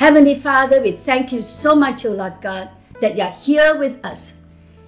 Heavenly 0.00 0.34
Father, 0.34 0.80
we 0.80 0.92
thank 0.92 1.30
you 1.30 1.42
so 1.42 1.76
much, 1.76 2.06
O 2.06 2.12
Lord 2.12 2.40
God, 2.40 2.70
that 3.02 3.18
you're 3.18 3.36
here 3.36 3.76
with 3.76 4.02
us. 4.02 4.32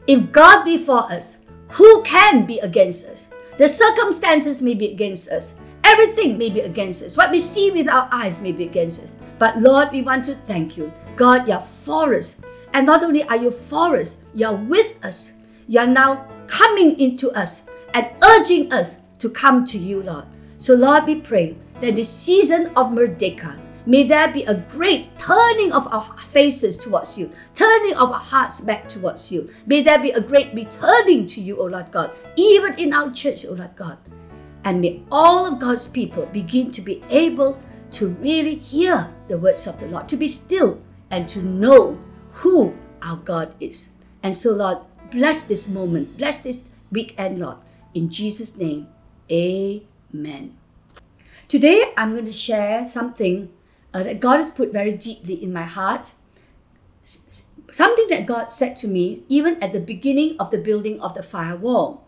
If 0.07 0.33
God 0.33 0.65
be 0.65 0.79
for 0.79 1.00
us, 1.12 1.37
who 1.69 2.03
can 2.03 2.46
be 2.46 2.58
against 2.61 3.06
us? 3.08 3.27
The 3.59 3.69
circumstances 3.69 4.62
may 4.62 4.72
be 4.72 4.90
against 4.90 5.29
us. 5.29 5.53
Everything 5.85 6.38
may 6.38 6.48
be 6.48 6.61
against 6.61 7.03
us. 7.03 7.14
What 7.14 7.30
we 7.30 7.40
see 7.40 7.71
with 7.71 7.90
our 7.90 8.09
eyes 8.11 8.40
may 8.40 8.53
be 8.53 8.64
against 8.64 9.03
us. 9.03 9.17
But 9.38 9.59
Lord, 9.59 9.93
we 9.93 10.01
want 10.01 10.25
to 10.25 10.35
thank 10.46 10.79
you. 10.79 10.90
God, 11.14 11.46
you're 11.46 11.60
for 11.60 12.14
us. 12.14 12.36
And 12.72 12.86
not 12.86 13.02
only 13.02 13.22
are 13.24 13.36
you 13.36 13.50
for 13.50 13.98
us, 13.98 14.22
you're 14.32 14.56
with 14.56 14.96
us. 15.04 15.34
You're 15.68 15.86
now 15.86 16.26
coming 16.46 16.98
into 16.98 17.30
us 17.32 17.64
and 17.92 18.08
urging 18.24 18.72
us 18.72 18.96
to 19.18 19.29
come 19.29 19.66
to 19.66 19.76
you, 19.76 20.02
Lord. 20.02 20.24
So, 20.56 20.72
Lord, 20.72 21.04
we 21.04 21.20
pray 21.20 21.58
that 21.82 21.96
the 21.96 22.02
season 22.02 22.68
of 22.68 22.92
Merdeka, 22.92 23.60
may 23.87 24.05
there 24.05 24.33
be 24.33 24.45
a 24.45 24.55
great 24.55 25.11
turning 25.19 25.73
of 25.73 25.87
our 25.93 26.17
faces 26.31 26.77
towards 26.77 27.18
you, 27.18 27.31
turning 27.54 27.95
of 27.95 28.11
our 28.11 28.21
hearts 28.21 28.61
back 28.61 28.89
towards 28.89 29.31
you. 29.32 29.53
May 29.67 29.82
there 29.82 29.99
be 29.99 30.11
a 30.11 30.21
great 30.21 30.53
returning 30.54 31.27
to 31.27 31.40
you, 31.40 31.59
O 31.61 31.64
Lord 31.67 31.90
God, 31.90 32.14
even 32.37 32.75
in 32.78 32.92
our 32.92 33.11
church, 33.11 33.45
O 33.45 33.53
Lord 33.53 33.75
God. 33.77 33.98
And 34.64 34.81
may 34.81 35.03
all 35.11 35.47
of 35.47 35.59
God's 35.59 35.89
people 35.89 36.27
begin 36.27 36.70
to 36.73 36.81
be 36.81 37.03
able 37.11 37.61
to 37.92 38.09
really 38.09 38.55
hear 38.55 39.12
the 39.28 39.39
words 39.39 39.67
of 39.67 39.78
the 39.81 39.87
Lord, 39.87 40.09
to 40.09 40.17
be 40.17 40.28
still 40.28 40.81
and 41.11 41.28
to 41.28 41.42
know 41.42 41.98
who 42.31 42.75
our 43.03 43.17
God 43.17 43.55
is. 43.61 43.89
And 44.23 44.37
so, 44.37 44.53
Lord, 44.53 44.78
bless 45.11 45.45
this 45.45 45.69
moment, 45.69 46.17
bless 46.17 46.41
this 46.41 46.61
weekend, 46.91 47.39
Lord. 47.39 47.59
In 47.95 48.09
Jesus' 48.09 48.56
name, 48.56 48.89
amen. 49.31 50.56
Today, 51.48 51.92
I'm 51.97 52.12
going 52.12 52.25
to 52.25 52.33
share 52.33 52.89
something 52.89 53.51
uh, 53.95 54.03
that 54.03 54.20
God 54.20 54.37
has 54.37 54.51
put 54.51 54.73
very 54.73 54.92
deeply 54.92 55.42
in 55.42 55.53
my 55.53 55.62
heart. 55.62 56.12
Something 57.70 58.06
that 58.09 58.27
God 58.27 58.47
said 58.47 58.77
to 58.79 58.89
me 58.89 59.23
even 59.29 59.62
at 59.62 59.73
the 59.73 59.81
beginning 59.81 60.37
of 60.39 60.51
the 60.51 60.59
building 60.59 61.01
of 61.01 61.15
the 61.15 61.23
firewall. 61.23 62.07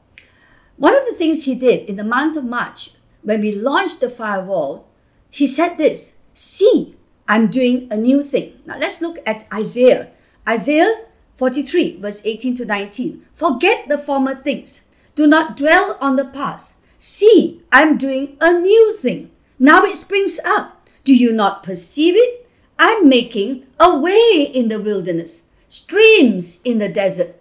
One 0.76 0.96
of 0.96 1.04
the 1.04 1.14
things 1.14 1.44
He 1.44 1.54
did 1.54 1.88
in 1.88 1.96
the 1.96 2.04
month 2.04 2.36
of 2.36 2.44
March, 2.44 2.92
when 3.22 3.40
we 3.40 3.52
launched 3.52 4.00
the 4.00 4.10
firewall, 4.10 4.86
He 5.30 5.46
said 5.46 5.76
this 5.78 6.12
See, 6.34 6.96
I'm 7.28 7.48
doing 7.48 7.88
a 7.90 7.96
new 7.96 8.22
thing. 8.22 8.60
Now 8.66 8.78
let's 8.78 9.00
look 9.00 9.18
at 9.24 9.46
Isaiah. 9.52 10.10
Isaiah 10.46 11.06
43, 11.36 12.00
verse 12.00 12.24
18 12.24 12.56
to 12.56 12.64
19. 12.64 13.24
Forget 13.34 13.88
the 13.88 13.98
former 13.98 14.34
things. 14.34 14.82
Do 15.14 15.26
not 15.26 15.56
dwell 15.56 15.96
on 16.00 16.16
the 16.16 16.24
past. 16.24 16.76
See, 16.98 17.62
I'm 17.70 17.98
doing 17.98 18.36
a 18.40 18.52
new 18.52 18.96
thing. 18.96 19.30
Now 19.58 19.84
it 19.84 19.96
springs 19.96 20.40
up. 20.44 20.83
Do 21.04 21.14
you 21.14 21.32
not 21.32 21.62
perceive 21.62 22.14
it? 22.16 22.48
I'm 22.78 23.08
making 23.08 23.66
a 23.78 23.96
way 23.96 24.50
in 24.52 24.68
the 24.68 24.80
wilderness, 24.80 25.46
streams 25.68 26.60
in 26.64 26.78
the 26.78 26.88
desert. 26.88 27.36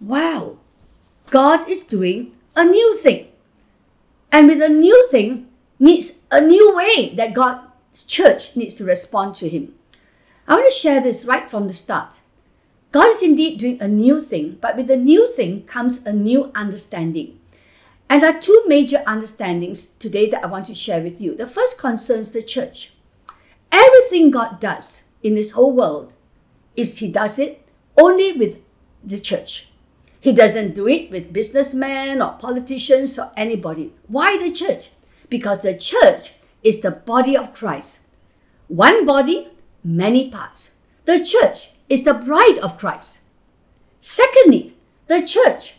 Wow, 0.00 0.58
God 1.30 1.68
is 1.68 1.82
doing 1.82 2.32
a 2.54 2.64
new 2.64 2.96
thing. 2.98 3.28
And 4.30 4.46
with 4.46 4.60
a 4.60 4.68
new 4.68 5.08
thing 5.10 5.48
needs 5.78 6.20
a 6.30 6.40
new 6.40 6.76
way 6.76 7.14
that 7.16 7.34
God's 7.34 8.04
church 8.04 8.54
needs 8.54 8.74
to 8.76 8.84
respond 8.84 9.34
to 9.36 9.48
Him. 9.48 9.74
I 10.46 10.54
want 10.54 10.68
to 10.68 10.74
share 10.74 11.00
this 11.00 11.24
right 11.24 11.50
from 11.50 11.66
the 11.66 11.72
start. 11.72 12.20
God 12.92 13.08
is 13.08 13.22
indeed 13.22 13.58
doing 13.58 13.80
a 13.80 13.88
new 13.88 14.20
thing, 14.20 14.58
but 14.60 14.76
with 14.76 14.88
the 14.88 14.96
new 14.96 15.26
thing 15.26 15.62
comes 15.62 16.04
a 16.04 16.12
new 16.12 16.52
understanding. 16.54 17.39
And 18.10 18.20
there 18.20 18.36
are 18.36 18.40
two 18.40 18.64
major 18.66 19.04
understandings 19.06 19.86
today 19.86 20.28
that 20.30 20.42
I 20.42 20.48
want 20.48 20.64
to 20.66 20.74
share 20.74 21.00
with 21.00 21.20
you. 21.20 21.36
The 21.36 21.46
first 21.46 21.78
concerns 21.78 22.32
the 22.32 22.42
church. 22.42 22.92
Everything 23.70 24.32
God 24.32 24.58
does 24.58 25.04
in 25.22 25.36
this 25.36 25.52
whole 25.52 25.72
world 25.72 26.12
is 26.74 26.98
He 26.98 27.12
does 27.12 27.38
it 27.38 27.64
only 27.96 28.32
with 28.32 28.58
the 29.04 29.20
church. 29.20 29.68
He 30.20 30.32
doesn't 30.32 30.74
do 30.74 30.88
it 30.88 31.12
with 31.12 31.32
businessmen 31.32 32.20
or 32.20 32.32
politicians 32.32 33.16
or 33.16 33.30
anybody. 33.36 33.94
Why 34.08 34.36
the 34.36 34.50
church? 34.50 34.90
Because 35.28 35.62
the 35.62 35.78
church 35.78 36.34
is 36.64 36.80
the 36.80 36.90
body 36.90 37.36
of 37.36 37.54
Christ. 37.54 38.00
One 38.66 39.06
body, 39.06 39.50
many 39.84 40.30
parts. 40.30 40.72
The 41.04 41.24
church 41.24 41.70
is 41.88 42.02
the 42.02 42.14
bride 42.14 42.58
of 42.60 42.76
Christ. 42.76 43.20
Secondly, 44.00 44.74
the 45.06 45.24
church 45.24 45.76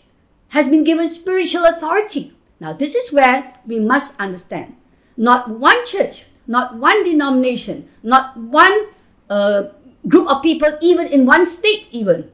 has 0.51 0.67
been 0.67 0.83
given 0.83 1.07
spiritual 1.07 1.65
authority. 1.65 2.33
Now, 2.59 2.73
this 2.73 2.95
is 2.95 3.11
where 3.11 3.53
we 3.65 3.79
must 3.79 4.19
understand. 4.19 4.75
Not 5.17 5.49
one 5.49 5.85
church, 5.85 6.25
not 6.45 6.75
one 6.75 7.03
denomination, 7.03 7.87
not 8.03 8.37
one 8.37 8.87
uh, 9.29 9.69
group 10.07 10.29
of 10.29 10.43
people, 10.43 10.77
even 10.81 11.07
in 11.07 11.25
one 11.25 11.45
state, 11.45 11.87
even 11.91 12.31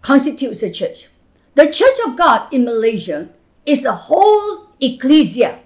constitutes 0.00 0.62
a 0.62 0.70
church. 0.70 1.08
The 1.54 1.70
Church 1.70 1.96
of 2.06 2.16
God 2.16 2.52
in 2.52 2.64
Malaysia 2.64 3.28
is 3.64 3.82
the 3.82 3.92
whole 3.92 4.70
ecclesia. 4.80 5.60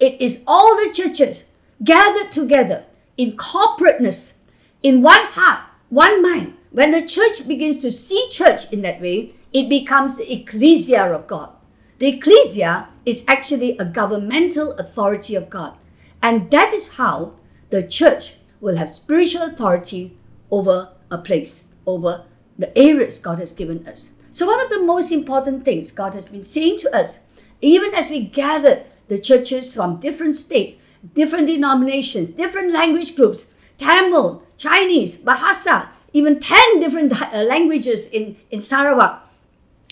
It 0.00 0.20
is 0.20 0.42
all 0.46 0.76
the 0.76 0.92
churches 0.92 1.44
gathered 1.84 2.32
together 2.32 2.84
in 3.16 3.36
corporateness, 3.36 4.34
in 4.82 5.02
one 5.02 5.26
heart, 5.32 5.60
one 5.90 6.22
mind. 6.22 6.54
When 6.70 6.92
the 6.92 7.02
church 7.02 7.46
begins 7.46 7.82
to 7.82 7.92
see 7.92 8.28
church 8.30 8.70
in 8.72 8.82
that 8.82 9.00
way, 9.00 9.34
it 9.52 9.68
becomes 9.68 10.16
the 10.16 10.32
ecclesia 10.32 11.12
of 11.12 11.26
God. 11.26 11.50
The 11.98 12.08
ecclesia 12.08 12.88
is 13.04 13.24
actually 13.26 13.76
a 13.78 13.84
governmental 13.84 14.72
authority 14.74 15.34
of 15.34 15.50
God. 15.50 15.76
And 16.22 16.50
that 16.50 16.72
is 16.72 16.94
how 16.94 17.32
the 17.70 17.86
church 17.86 18.34
will 18.60 18.76
have 18.76 18.90
spiritual 18.90 19.42
authority 19.42 20.16
over 20.50 20.92
a 21.10 21.18
place, 21.18 21.66
over 21.86 22.24
the 22.58 22.76
areas 22.76 23.18
God 23.18 23.38
has 23.38 23.52
given 23.52 23.86
us. 23.86 24.12
So, 24.30 24.46
one 24.46 24.60
of 24.60 24.68
the 24.68 24.82
most 24.82 25.10
important 25.10 25.64
things 25.64 25.90
God 25.90 26.14
has 26.14 26.28
been 26.28 26.42
saying 26.42 26.78
to 26.80 26.94
us, 26.94 27.22
even 27.60 27.94
as 27.94 28.10
we 28.10 28.26
gather 28.26 28.84
the 29.08 29.18
churches 29.18 29.74
from 29.74 30.00
different 30.00 30.36
states, 30.36 30.76
different 31.14 31.46
denominations, 31.46 32.30
different 32.30 32.72
language 32.72 33.16
groups, 33.16 33.46
Tamil, 33.78 34.42
Chinese, 34.56 35.16
Bahasa, 35.22 35.88
even 36.12 36.40
10 36.40 36.80
different 36.80 37.20
uh, 37.20 37.42
languages 37.42 38.08
in, 38.10 38.36
in 38.50 38.60
Sarawak, 38.60 39.27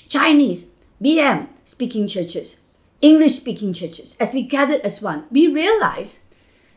Chinese, 0.09 0.67
BM 1.03 1.49
speaking 1.65 2.07
churches, 2.07 2.57
English 3.01 3.35
speaking 3.35 3.73
churches, 3.73 4.17
as 4.19 4.33
we 4.33 4.43
gathered 4.43 4.81
as 4.81 5.03
one, 5.03 5.25
we 5.31 5.47
realize 5.47 6.21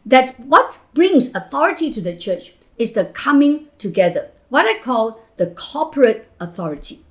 that 0.06 0.40
what 0.40 0.80
brings 0.94 1.34
authority 1.36 1.92
to 1.92 2.02
the 2.02 2.16
church 2.16 2.54
is 2.78 2.94
the 2.94 3.06
coming 3.06 3.68
together, 3.78 4.30
what 4.50 4.66
I 4.66 4.80
call 4.80 5.22
the 5.38 5.48
corporate 5.48 6.30
authority. 6.40 7.06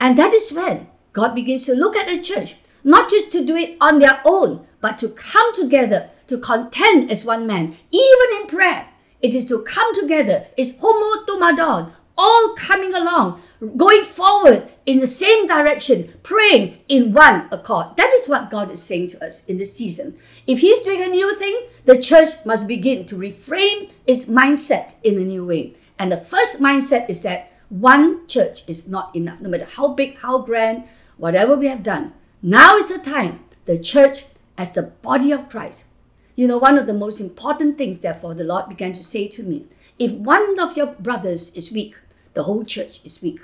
And 0.00 0.16
that 0.18 0.32
is 0.32 0.52
when 0.52 0.88
God 1.12 1.34
begins 1.34 1.66
to 1.66 1.74
look 1.74 1.96
at 1.96 2.06
the 2.06 2.20
church, 2.20 2.56
not 2.84 3.10
just 3.10 3.32
to 3.32 3.44
do 3.44 3.56
it 3.56 3.76
on 3.80 3.98
their 3.98 4.20
own, 4.24 4.66
but 4.80 4.98
to 4.98 5.08
come 5.08 5.54
together 5.54 6.10
to 6.28 6.38
contend 6.38 7.10
as 7.10 7.24
one 7.24 7.46
man, 7.46 7.76
even 7.90 8.40
in 8.40 8.46
prayer. 8.46 8.88
It 9.20 9.34
is 9.34 9.46
to 9.46 9.62
come 9.62 9.94
together. 9.94 10.46
It's 10.56 10.76
homothumadon, 10.76 11.92
all 12.18 12.54
coming 12.56 12.94
along, 12.94 13.42
going 13.76 14.04
forward 14.04 14.68
in 14.84 15.00
the 15.00 15.06
same 15.06 15.46
direction, 15.46 16.12
praying 16.22 16.78
in 16.88 17.12
one 17.12 17.48
accord. 17.50 17.96
That 17.96 18.12
is 18.14 18.28
what 18.28 18.50
God 18.50 18.70
is 18.70 18.82
saying 18.82 19.08
to 19.08 19.26
us 19.26 19.44
in 19.46 19.58
this 19.58 19.76
season. 19.76 20.18
If 20.46 20.60
He's 20.60 20.80
doing 20.80 21.02
a 21.02 21.08
new 21.08 21.34
thing, 21.34 21.68
the 21.84 22.00
church 22.00 22.30
must 22.44 22.68
begin 22.68 23.06
to 23.06 23.16
reframe 23.16 23.90
its 24.06 24.26
mindset 24.26 24.94
in 25.02 25.18
a 25.18 25.24
new 25.24 25.44
way. 25.44 25.74
And 25.98 26.12
the 26.12 26.18
first 26.18 26.60
mindset 26.60 27.08
is 27.08 27.22
that 27.22 27.52
one 27.68 28.26
church 28.26 28.62
is 28.68 28.88
not 28.88 29.14
enough, 29.16 29.40
no 29.40 29.48
matter 29.48 29.64
how 29.64 29.88
big, 29.88 30.18
how 30.18 30.38
grand, 30.38 30.84
whatever 31.16 31.56
we 31.56 31.66
have 31.68 31.82
done. 31.82 32.12
Now 32.42 32.76
is 32.76 32.94
the 32.94 32.98
time, 32.98 33.40
the 33.64 33.78
church 33.78 34.26
as 34.58 34.72
the 34.72 34.82
body 34.82 35.32
of 35.32 35.48
Christ. 35.48 35.86
You 36.34 36.46
know, 36.46 36.58
one 36.58 36.78
of 36.78 36.86
the 36.86 36.94
most 36.94 37.20
important 37.20 37.78
things, 37.78 38.00
therefore, 38.00 38.34
the 38.34 38.44
Lord 38.44 38.68
began 38.68 38.92
to 38.92 39.02
say 39.02 39.26
to 39.28 39.42
me 39.42 39.66
if 39.98 40.12
one 40.12 40.60
of 40.60 40.76
your 40.76 40.88
brothers 40.88 41.54
is 41.56 41.72
weak, 41.72 41.96
the 42.36 42.42
whole 42.42 42.64
church 42.64 43.02
is 43.02 43.22
weak. 43.22 43.40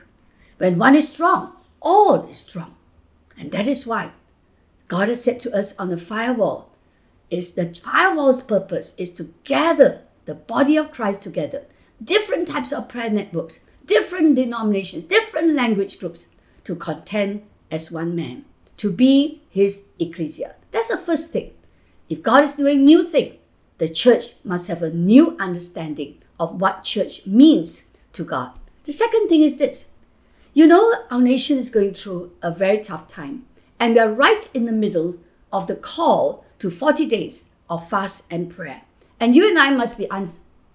When 0.59 0.79
one 0.79 0.95
is 0.95 1.09
strong, 1.09 1.53
all 1.81 2.29
is 2.29 2.37
strong. 2.37 2.77
And 3.39 3.51
that 3.51 3.67
is 3.67 3.87
why 3.87 4.11
God 4.87 5.09
has 5.09 5.25
said 5.25 5.41
to 5.41 5.57
us 5.57 5.75
on 5.79 5.89
the 5.89 5.97
firewall, 5.97 6.69
is 7.31 7.55
the 7.55 7.75
firewall's 7.75 8.43
purpose 8.43 8.95
is 8.99 9.11
to 9.15 9.33
gather 9.45 10.03
the 10.27 10.35
body 10.35 10.77
of 10.77 10.93
Christ 10.93 11.23
together, 11.23 11.65
different 12.05 12.49
types 12.49 12.71
of 12.71 12.91
prayer 12.91 13.09
networks, 13.09 13.61
different 13.87 14.35
denominations, 14.35 15.05
different 15.05 15.55
language 15.55 15.99
groups, 15.99 16.29
to 16.65 16.77
contend 16.77 17.43
as 17.71 17.91
one 17.91 18.15
man, 18.15 18.45
to 18.77 18.93
be 18.93 19.41
his 19.49 19.89
ecclesia. 19.99 20.55
That's 20.71 20.89
the 20.89 20.99
first 20.99 21.33
thing. 21.33 21.53
If 22.11 22.23
God 22.23 22.45
is 22.45 22.55
doing 22.55 22.85
new 22.85 23.05
thing, 23.05 23.39
the 23.79 23.89
church 23.89 24.35
must 24.45 24.69
have 24.69 24.83
a 24.83 24.91
new 24.91 25.35
understanding 25.41 26.19
of 26.39 26.61
what 26.61 26.85
church 26.85 27.27
means 27.27 27.87
to 28.13 28.25
God. 28.25 28.53
The 28.85 28.93
second 28.93 29.29
thing 29.29 29.43
is 29.43 29.59
this. 29.59 29.87
You 30.55 30.67
know, 30.67 31.05
our 31.11 31.21
nation 31.21 31.57
is 31.57 31.71
going 31.71 31.95
through 31.95 32.33
a 32.43 32.51
very 32.51 32.79
tough 32.79 33.07
time, 33.07 33.47
and 33.79 33.95
we 33.95 34.01
are 34.01 34.13
right 34.13 34.51
in 34.53 34.67
the 34.67 34.73
middle 34.73 35.19
of 35.53 35.69
the 35.69 35.77
call 35.77 36.45
to 36.59 36.69
40 36.69 37.07
days 37.07 37.49
of 37.71 37.89
fast 37.89 38.27
and 38.31 38.51
prayer. 38.51 38.83
And 39.21 39.37
you 39.37 39.49
and 39.49 39.59
I 39.59 39.71
must 39.71 39.99
be 39.99 40.11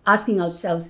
asking 0.06 0.42
ourselves, 0.42 0.90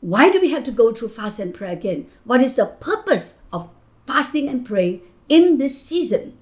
Why 0.00 0.30
do 0.30 0.40
we 0.40 0.50
have 0.52 0.62
to 0.64 0.70
go 0.70 0.92
through 0.92 1.08
fast 1.08 1.40
and 1.40 1.52
prayer 1.52 1.72
again? 1.72 2.06
What 2.22 2.40
is 2.40 2.54
the 2.54 2.66
purpose 2.66 3.40
of 3.52 3.68
fasting 4.06 4.48
and 4.48 4.64
praying 4.64 5.00
in 5.28 5.58
this 5.58 5.82
season? 5.82 6.38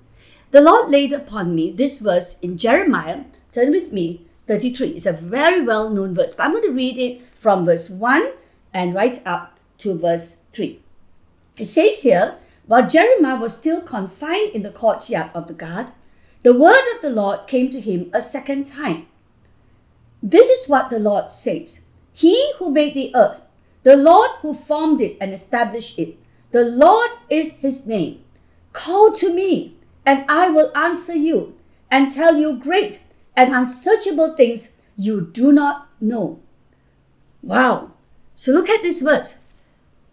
The 0.50 0.60
Lord 0.60 0.90
laid 0.90 1.14
upon 1.14 1.54
me 1.54 1.70
this 1.70 2.00
verse 2.00 2.38
in 2.40 2.58
Jeremiah, 2.58 3.24
turn 3.50 3.70
with 3.70 3.94
me, 3.94 4.26
33. 4.46 4.90
It's 4.90 5.06
a 5.06 5.14
very 5.14 5.62
well 5.62 5.88
known 5.88 6.14
verse, 6.14 6.34
but 6.34 6.44
I'm 6.44 6.52
going 6.52 6.64
to 6.64 6.72
read 6.72 6.98
it 6.98 7.22
from 7.38 7.64
verse 7.64 7.88
1 7.88 8.32
and 8.74 8.94
right 8.94 9.18
up 9.24 9.51
verse 9.90 10.38
3. 10.52 10.80
It 11.58 11.66
says 11.66 12.02
here, 12.02 12.36
while 12.66 12.88
Jeremiah 12.88 13.40
was 13.40 13.56
still 13.56 13.80
confined 13.80 14.50
in 14.54 14.62
the 14.62 14.70
courtyard 14.70 15.30
of 15.34 15.48
the 15.48 15.54
guard, 15.54 15.88
the 16.42 16.56
word 16.56 16.82
of 16.94 17.02
the 17.02 17.10
Lord 17.10 17.46
came 17.46 17.70
to 17.70 17.80
him 17.80 18.10
a 18.12 18.22
second 18.22 18.66
time. 18.66 19.06
This 20.22 20.48
is 20.48 20.68
what 20.68 20.90
the 20.90 20.98
Lord 20.98 21.30
says 21.30 21.80
He 22.12 22.52
who 22.58 22.70
made 22.70 22.94
the 22.94 23.14
earth, 23.14 23.40
the 23.82 23.96
Lord 23.96 24.30
who 24.40 24.54
formed 24.54 25.00
it 25.00 25.16
and 25.20 25.32
established 25.32 25.98
it, 25.98 26.16
the 26.52 26.64
Lord 26.64 27.10
is 27.28 27.58
his 27.58 27.86
name. 27.86 28.22
Call 28.72 29.12
to 29.12 29.32
me, 29.34 29.76
and 30.06 30.24
I 30.28 30.50
will 30.50 30.70
answer 30.76 31.14
you 31.14 31.56
and 31.90 32.10
tell 32.10 32.36
you 32.36 32.56
great 32.56 33.00
and 33.36 33.54
unsearchable 33.54 34.34
things 34.34 34.72
you 34.96 35.20
do 35.20 35.52
not 35.52 35.88
know. 36.00 36.40
Wow. 37.42 37.92
So 38.34 38.52
look 38.52 38.68
at 38.68 38.82
this 38.82 39.02
verse. 39.02 39.36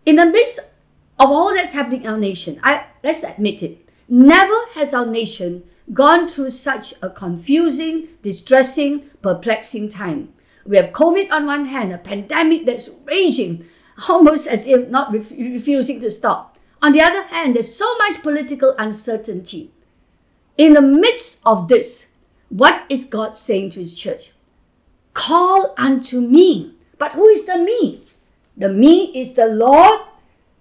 In 0.06 0.16
the 0.16 0.26
midst 0.26 0.60
of 1.20 1.30
all 1.30 1.54
that's 1.54 1.74
happening 1.74 2.04
in 2.04 2.10
our 2.10 2.18
nation, 2.18 2.60
I 2.64 2.86
let's 3.04 3.24
admit 3.24 3.64
it, 3.64 3.90
never 4.08 4.56
has 4.74 4.94
our 4.94 5.06
nation 5.06 5.64
gone 5.94 6.28
through 6.28 6.52
such 6.52 6.94
a 7.02 7.10
confusing, 7.10 8.08
distressing, 8.22 9.10
perplexing 9.22 9.90
time. 9.90 10.34
We 10.66 10.78
have 10.78 10.92
COVID 10.92 11.32
on 11.32 11.46
one 11.46 11.66
hand, 11.66 11.94
a 11.94 11.98
pandemic 11.98 12.66
that's 12.66 12.90
raging, 13.06 13.66
almost 14.10 14.48
as 14.48 14.68
if 14.68 14.90
not 14.90 15.12
ref- 15.12 15.32
refusing 15.32 16.00
to 16.02 16.12
stop. 16.12 16.58
On 16.82 16.92
the 16.92 17.02
other 17.02 17.24
hand, 17.24 17.56
there's 17.56 17.76
so 17.76 17.98
much 17.98 18.22
political 18.22 18.76
uncertainty. 18.78 19.72
In 20.58 20.74
the 20.74 20.82
midst 20.82 21.42
of 21.46 21.68
this, 21.68 22.08
what 22.50 22.86
is 22.90 23.06
God 23.06 23.36
saying 23.36 23.72
to 23.72 23.80
his 23.80 23.94
church? 23.94 24.32
Call 25.14 25.74
unto 25.78 26.22
me. 26.22 26.76
But 26.98 27.14
who 27.14 27.28
is 27.28 27.46
the 27.46 27.58
me? 27.58 28.06
The 28.60 28.68
me 28.68 29.06
is 29.16 29.34
the 29.34 29.48
Lord, 29.48 30.02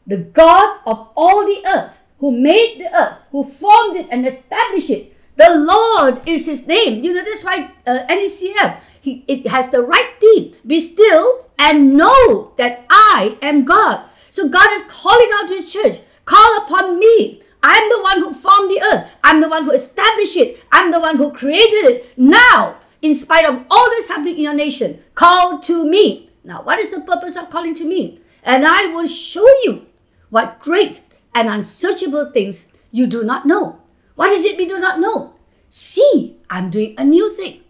the 0.06 0.19
God 0.19 0.79
of 0.87 1.11
all 1.17 1.45
the 1.45 1.61
earth, 1.67 1.99
who 2.21 2.31
made 2.31 2.79
the 2.79 2.95
earth, 2.95 3.19
who 3.33 3.43
formed 3.43 3.97
it 3.97 4.06
and 4.11 4.25
established 4.25 4.91
it. 4.91 5.15
The 5.35 5.59
Lord 5.59 6.23
is 6.27 6.47
his 6.47 6.67
name. 6.67 7.03
You 7.03 7.15
know, 7.15 7.25
that's 7.25 7.45
why 7.45 7.71
uh, 7.87 8.06
NECF, 8.09 8.79
he, 9.00 9.25
it 9.27 9.49
has 9.49 9.71
the 9.71 9.83
right 9.83 10.15
theme. 10.21 10.55
Be 10.67 10.81
still 10.81 11.47
and 11.59 11.97
know 11.97 12.53
that 12.56 12.87
I 12.89 13.37
am 13.43 13.65
God. 13.65 14.09
So 14.31 14.49
God 14.49 14.73
is 14.73 14.83
calling 14.89 15.31
out 15.35 15.49
to 15.49 15.55
his 15.55 15.73
church, 15.73 15.99
call 16.25 16.62
upon 16.62 16.99
me. 16.99 17.43
I'm 17.62 17.89
the 17.89 18.03
one 18.03 18.19
who 18.23 18.33
formed 18.33 18.71
the 18.71 18.83
earth. 18.83 19.11
I'm 19.25 19.41
the 19.41 19.49
one 19.49 19.65
who 19.65 19.73
established 19.73 20.37
it. 20.37 20.62
I'm 20.71 20.93
the 20.93 21.00
one 21.00 21.17
who 21.17 21.33
created 21.33 21.85
it. 21.91 22.19
Now, 22.19 22.77
in 23.03 23.15
spite 23.15 23.45
of 23.45 23.65
all 23.71 23.91
that's 23.91 24.06
happening 24.06 24.37
in 24.37 24.43
your 24.43 24.55
nation, 24.55 25.03
call 25.15 25.59
to 25.61 25.85
me. 25.85 26.27
Now, 26.49 26.62
what 26.62 26.79
is 26.79 26.91
the 26.91 27.03
purpose 27.03 27.37
of 27.37 27.50
calling 27.50 27.75
to 27.75 27.85
me? 27.85 28.23
And 28.43 28.67
I 28.67 28.87
will 28.87 29.06
show 29.06 29.47
you 29.65 29.85
what 30.31 30.61
great 30.61 31.03
and 31.35 31.47
unsearchable 31.47 32.31
things 32.33 32.65
you 32.91 33.06
do 33.06 33.23
not 33.23 33.45
know. 33.45 33.83
What 34.15 34.31
is 34.31 34.47
it 34.47 34.56
we 34.56 34.67
do 34.67 34.79
not 34.79 34.99
know? 34.99 35.35
See, 35.69 36.39
I'm 36.49 36.71
doing 36.71 36.95
a 36.97 37.05
new 37.05 37.31
thing. 37.31 37.61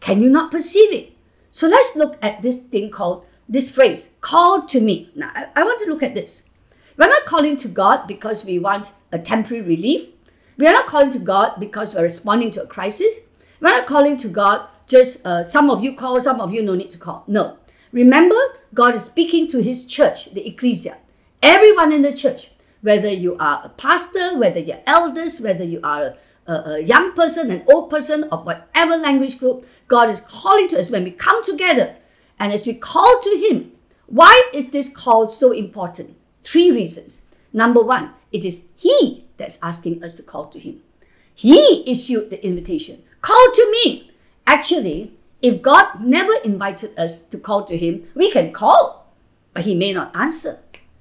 Can 0.00 0.20
you 0.20 0.28
not 0.28 0.50
perceive 0.50 0.92
it? 0.92 1.12
So 1.52 1.68
let's 1.68 1.94
look 1.94 2.18
at 2.20 2.42
this 2.42 2.66
thing 2.66 2.90
called 2.90 3.24
this 3.48 3.70
phrase, 3.70 4.10
call 4.20 4.62
to 4.62 4.80
me. 4.80 5.10
Now, 5.14 5.30
I, 5.32 5.46
I 5.54 5.62
want 5.62 5.78
to 5.82 5.88
look 5.88 6.02
at 6.02 6.14
this. 6.14 6.48
We're 6.96 7.06
not 7.06 7.26
calling 7.26 7.54
to 7.58 7.68
God 7.68 8.08
because 8.08 8.44
we 8.44 8.58
want 8.58 8.90
a 9.12 9.18
temporary 9.20 9.62
relief. 9.62 10.08
We 10.56 10.66
are 10.66 10.72
not 10.72 10.88
calling 10.88 11.10
to 11.10 11.20
God 11.20 11.60
because 11.60 11.94
we're 11.94 12.02
responding 12.02 12.50
to 12.52 12.64
a 12.64 12.66
crisis. 12.66 13.14
We're 13.60 13.70
not 13.78 13.86
calling 13.86 14.16
to 14.16 14.28
God 14.28 14.66
just 14.88 15.24
uh, 15.24 15.44
some 15.44 15.70
of 15.70 15.84
you 15.84 15.94
call, 15.94 16.20
some 16.20 16.40
of 16.40 16.52
you 16.52 16.62
no 16.62 16.74
need 16.74 16.90
to 16.90 16.98
call. 16.98 17.22
No. 17.28 17.58
Remember, 17.94 18.34
God 18.74 18.96
is 18.96 19.04
speaking 19.04 19.46
to 19.48 19.62
his 19.62 19.86
church, 19.86 20.32
the 20.32 20.44
ecclesia. 20.48 20.98
Everyone 21.40 21.92
in 21.92 22.02
the 22.02 22.12
church, 22.12 22.50
whether 22.80 23.08
you 23.08 23.36
are 23.38 23.60
a 23.62 23.68
pastor, 23.68 24.36
whether 24.36 24.58
you're 24.58 24.82
elders, 24.84 25.40
whether 25.40 25.62
you 25.62 25.78
are 25.84 26.02
a, 26.02 26.52
a, 26.52 26.54
a 26.72 26.80
young 26.80 27.12
person, 27.12 27.52
an 27.52 27.62
old 27.72 27.90
person, 27.90 28.24
of 28.24 28.44
whatever 28.44 28.96
language 28.96 29.38
group, 29.38 29.64
God 29.86 30.10
is 30.10 30.18
calling 30.18 30.66
to 30.68 30.78
us 30.80 30.90
when 30.90 31.04
we 31.04 31.12
come 31.12 31.44
together 31.44 31.94
and 32.36 32.52
as 32.52 32.66
we 32.66 32.74
call 32.74 33.20
to 33.22 33.30
Him. 33.48 33.70
Why 34.06 34.50
is 34.52 34.70
this 34.70 34.88
call 34.88 35.28
so 35.28 35.52
important? 35.52 36.16
Three 36.42 36.72
reasons. 36.72 37.22
Number 37.52 37.80
one, 37.80 38.10
it 38.32 38.44
is 38.44 38.66
He 38.74 39.24
that's 39.36 39.62
asking 39.62 40.02
us 40.02 40.16
to 40.16 40.24
call 40.24 40.48
to 40.48 40.58
Him. 40.58 40.82
He 41.32 41.88
issued 41.88 42.30
the 42.30 42.44
invitation. 42.44 43.04
Call 43.20 43.52
to 43.54 43.70
me. 43.70 44.10
Actually, 44.48 45.12
if 45.44 45.60
God 45.60 46.00
never 46.00 46.32
invited 46.42 46.98
us 46.98 47.20
to 47.20 47.36
call 47.36 47.64
to 47.64 47.76
Him, 47.76 48.08
we 48.14 48.30
can 48.30 48.50
call, 48.50 49.12
but 49.52 49.64
He 49.64 49.74
may 49.74 49.92
not 49.92 50.16
answer. 50.16 50.58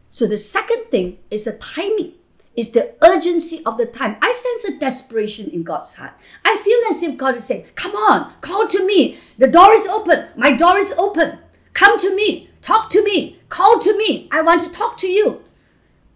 So 0.09 0.27
the 0.27 0.37
second 0.37 0.91
thing 0.91 1.17
is 1.31 1.45
the 1.45 1.53
timing, 1.53 2.15
is 2.53 2.71
the 2.71 2.93
urgency 3.01 3.63
of 3.65 3.77
the 3.77 3.85
time. 3.85 4.17
I 4.21 4.33
sense 4.33 4.65
a 4.65 4.77
desperation 4.77 5.49
in 5.49 5.63
God's 5.63 5.95
heart. 5.95 6.11
I 6.43 6.57
feel 6.57 6.77
as 6.89 7.01
if 7.01 7.17
God 7.17 7.37
is 7.37 7.45
saying, 7.45 7.67
Come 7.75 7.95
on, 7.95 8.33
call 8.41 8.67
to 8.67 8.85
me. 8.85 9.17
The 9.37 9.47
door 9.47 9.71
is 9.71 9.87
open. 9.87 10.27
My 10.35 10.51
door 10.51 10.77
is 10.77 10.91
open. 10.97 11.39
Come 11.71 11.97
to 12.01 12.13
me. 12.13 12.49
Talk 12.61 12.89
to 12.89 13.01
me. 13.01 13.39
Call 13.47 13.79
to 13.79 13.97
me. 13.97 14.27
I 14.29 14.41
want 14.41 14.59
to 14.61 14.69
talk 14.69 14.97
to 14.97 15.07
you. 15.07 15.41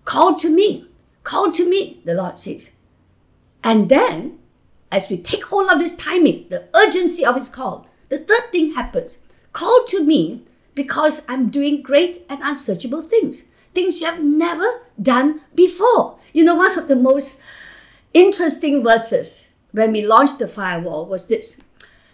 Call 0.03 0.35
to 0.35 0.53
me. 0.53 0.89
Call 1.23 1.53
to 1.53 1.68
me, 1.68 2.01
the 2.03 2.13
Lord 2.13 2.38
says. 2.38 2.71
And 3.63 3.88
then, 3.88 4.39
as 4.91 5.09
we 5.09 5.18
take 5.18 5.45
hold 5.45 5.69
of 5.71 5.80
this 5.80 5.95
timing, 5.95 6.47
the 6.50 6.65
urgency 6.75 7.25
of 7.25 7.35
his 7.38 7.47
call, 7.47 7.88
the 8.09 8.19
third 8.19 8.51
thing 8.51 8.74
happens. 8.74 9.19
Call 9.54 9.86
to 9.88 10.04
me 10.04 10.44
because 10.75 11.25
I'm 11.27 11.50
doing 11.50 11.81
great 11.81 12.24
and 12.30 12.39
unsearchable 12.44 13.01
things 13.01 13.44
things 13.77 14.01
you 14.01 14.07
have 14.07 14.24
never 14.24 14.81
done 15.00 15.42
before. 15.54 16.18
You 16.33 16.44
know, 16.44 16.56
one 16.56 16.80
of 16.80 16.88
the 16.88 16.95
most 16.95 17.39
interesting 18.12 18.83
verses 18.83 19.50
when 19.71 19.92
we 19.92 20.01
launched 20.01 20.39
the 20.39 20.48
firewall 20.48 21.06
was 21.06 21.27
this. 21.27 21.62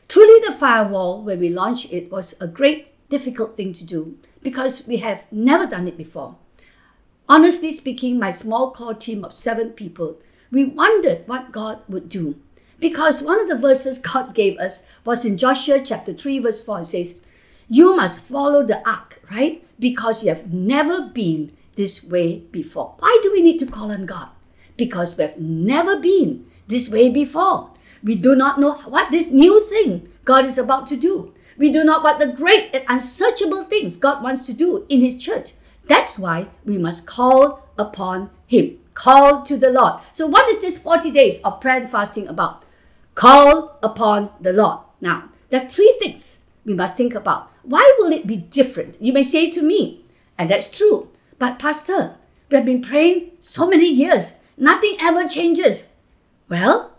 Truly, 0.09 0.45
the 0.45 0.53
firewall, 0.53 1.23
when 1.23 1.39
we 1.39 1.49
launched 1.49 1.93
it, 1.93 2.11
was 2.11 2.35
a 2.41 2.47
great, 2.47 2.91
difficult 3.07 3.55
thing 3.55 3.71
to 3.73 3.85
do 3.85 4.17
because 4.41 4.85
we 4.85 4.97
have 4.97 5.23
never 5.31 5.65
done 5.65 5.87
it 5.87 5.95
before. 5.95 6.35
Honestly 7.29 7.71
speaking, 7.71 8.19
my 8.19 8.29
small 8.29 8.71
core 8.71 8.93
team 8.93 9.23
of 9.23 9.33
seven 9.33 9.69
people, 9.69 10.17
we 10.51 10.65
wondered 10.65 11.25
what 11.27 11.53
God 11.53 11.79
would 11.87 12.09
do. 12.09 12.35
Because 12.83 13.23
one 13.23 13.39
of 13.39 13.47
the 13.47 13.57
verses 13.57 13.97
God 13.97 14.35
gave 14.35 14.59
us 14.59 14.89
was 15.05 15.25
in 15.25 15.37
Joshua 15.37 15.79
chapter 15.79 16.13
3, 16.13 16.39
verse 16.39 16.63
4. 16.63 16.81
It 16.81 16.85
says, 16.85 17.13
You 17.67 17.95
must 17.95 18.27
follow 18.27 18.61
the 18.63 18.87
ark, 18.87 19.21
right? 19.31 19.63
because 19.83 20.23
you 20.23 20.29
have 20.29 20.53
never 20.53 21.01
been 21.09 21.51
this 21.75 22.05
way 22.05 22.39
before. 22.51 22.95
Why 22.99 23.19
do 23.21 23.33
we 23.33 23.41
need 23.41 23.57
to 23.59 23.65
call 23.65 23.91
on 23.91 24.05
God? 24.05 24.29
Because 24.77 25.17
we 25.17 25.23
have 25.23 25.37
never 25.37 25.99
been 25.99 26.45
this 26.67 26.89
way 26.89 27.09
before. 27.09 27.71
We 28.01 28.15
do 28.15 28.33
not 28.33 28.61
know 28.61 28.75
what 28.87 29.11
this 29.11 29.29
new 29.29 29.61
thing 29.61 30.09
God 30.23 30.45
is 30.45 30.57
about 30.57 30.87
to 30.87 30.95
do. 30.95 31.33
We 31.57 31.69
do 31.69 31.83
not 31.83 32.01
know 32.01 32.03
what 32.03 32.19
the 32.19 32.31
great 32.31 32.69
and 32.73 32.85
unsearchable 32.87 33.65
things 33.65 33.97
God 33.97 34.23
wants 34.23 34.45
to 34.45 34.53
do 34.53 34.85
in 34.87 35.01
His 35.01 35.17
church. 35.17 35.51
That's 35.87 36.17
why 36.17 36.47
we 36.63 36.77
must 36.77 37.05
call 37.05 37.67
upon 37.77 38.29
Him. 38.47 38.79
Call 38.93 39.43
to 39.43 39.57
the 39.57 39.69
Lord. 39.69 40.01
So, 40.13 40.27
what 40.27 40.47
is 40.49 40.61
this 40.61 40.77
40 40.77 41.11
days 41.11 41.39
of 41.39 41.59
prayer 41.59 41.81
and 41.81 41.89
fasting 41.89 42.27
about? 42.29 42.62
Call 43.15 43.77
upon 43.83 44.31
the 44.41 44.53
Lord. 44.53 44.79
Now, 44.99 45.29
there 45.49 45.63
are 45.63 45.69
three 45.69 45.95
things 45.99 46.39
we 46.65 46.73
must 46.73 46.97
think 46.97 47.13
about. 47.13 47.51
Why 47.61 47.95
will 47.99 48.11
it 48.11 48.25
be 48.25 48.37
different? 48.37 49.01
You 49.01 49.13
may 49.13 49.23
say 49.23 49.49
to 49.51 49.61
me, 49.61 50.05
and 50.37 50.49
that's 50.49 50.75
true, 50.75 51.09
but 51.37 51.59
Pastor, 51.59 52.15
we 52.49 52.57
have 52.57 52.65
been 52.65 52.81
praying 52.81 53.31
so 53.39 53.69
many 53.69 53.87
years, 53.87 54.33
nothing 54.57 54.95
ever 54.99 55.27
changes. 55.27 55.85
Well, 56.49 56.91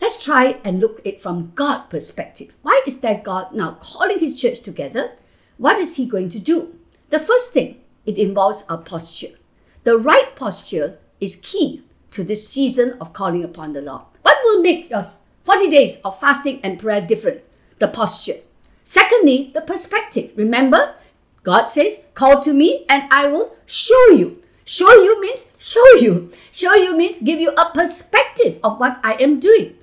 let's 0.00 0.22
try 0.22 0.58
and 0.64 0.80
look 0.80 1.00
at 1.00 1.06
it 1.06 1.22
from 1.22 1.52
God 1.54 1.88
perspective. 1.88 2.54
Why 2.62 2.82
is 2.86 3.00
that 3.00 3.24
God 3.24 3.52
now 3.52 3.78
calling 3.80 4.18
his 4.18 4.40
church 4.40 4.60
together? 4.60 5.12
What 5.56 5.78
is 5.78 5.96
he 5.96 6.06
going 6.06 6.30
to 6.30 6.38
do? 6.38 6.74
The 7.10 7.20
first 7.20 7.52
thing, 7.52 7.80
it 8.06 8.18
involves 8.18 8.64
our 8.68 8.78
posture. 8.78 9.36
The 9.84 9.98
right 9.98 10.34
posture 10.34 10.98
is 11.20 11.36
key 11.36 11.82
to 12.10 12.24
this 12.24 12.48
season 12.48 12.96
of 13.00 13.12
calling 13.12 13.44
upon 13.44 13.72
the 13.72 13.82
Lord. 13.82 14.02
What 14.22 14.38
will 14.44 14.62
make 14.62 14.92
us 14.92 15.22
40 15.50 15.68
days 15.68 16.00
of 16.02 16.20
fasting 16.20 16.60
and 16.62 16.78
prayer 16.78 17.00
different? 17.00 17.40
The 17.80 17.88
posture. 17.88 18.38
Secondly, 18.84 19.50
the 19.52 19.60
perspective. 19.60 20.30
Remember, 20.36 20.94
God 21.42 21.64
says, 21.64 22.04
Call 22.14 22.40
to 22.42 22.52
me 22.52 22.86
and 22.88 23.02
I 23.10 23.26
will 23.26 23.56
show 23.66 24.10
you. 24.10 24.40
Show 24.64 24.92
you 24.92 25.20
means 25.20 25.48
show 25.58 25.84
you. 25.94 26.30
Show 26.52 26.74
you 26.74 26.96
means 26.96 27.18
give 27.18 27.40
you 27.40 27.50
a 27.50 27.72
perspective 27.74 28.60
of 28.62 28.78
what 28.78 29.00
I 29.02 29.14
am 29.14 29.40
doing. 29.40 29.76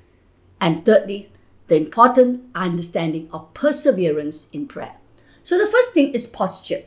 And 0.62 0.86
thirdly, 0.86 1.30
the 1.68 1.76
important 1.76 2.46
understanding 2.56 3.28
of 3.34 3.54
perseverance 3.54 4.48
in 4.54 4.70
prayer. 4.70 4.96
So 5.44 5.58
the 5.58 5.70
first 5.70 5.94
thing 5.94 6.14
is 6.14 6.28
posture. 6.28 6.84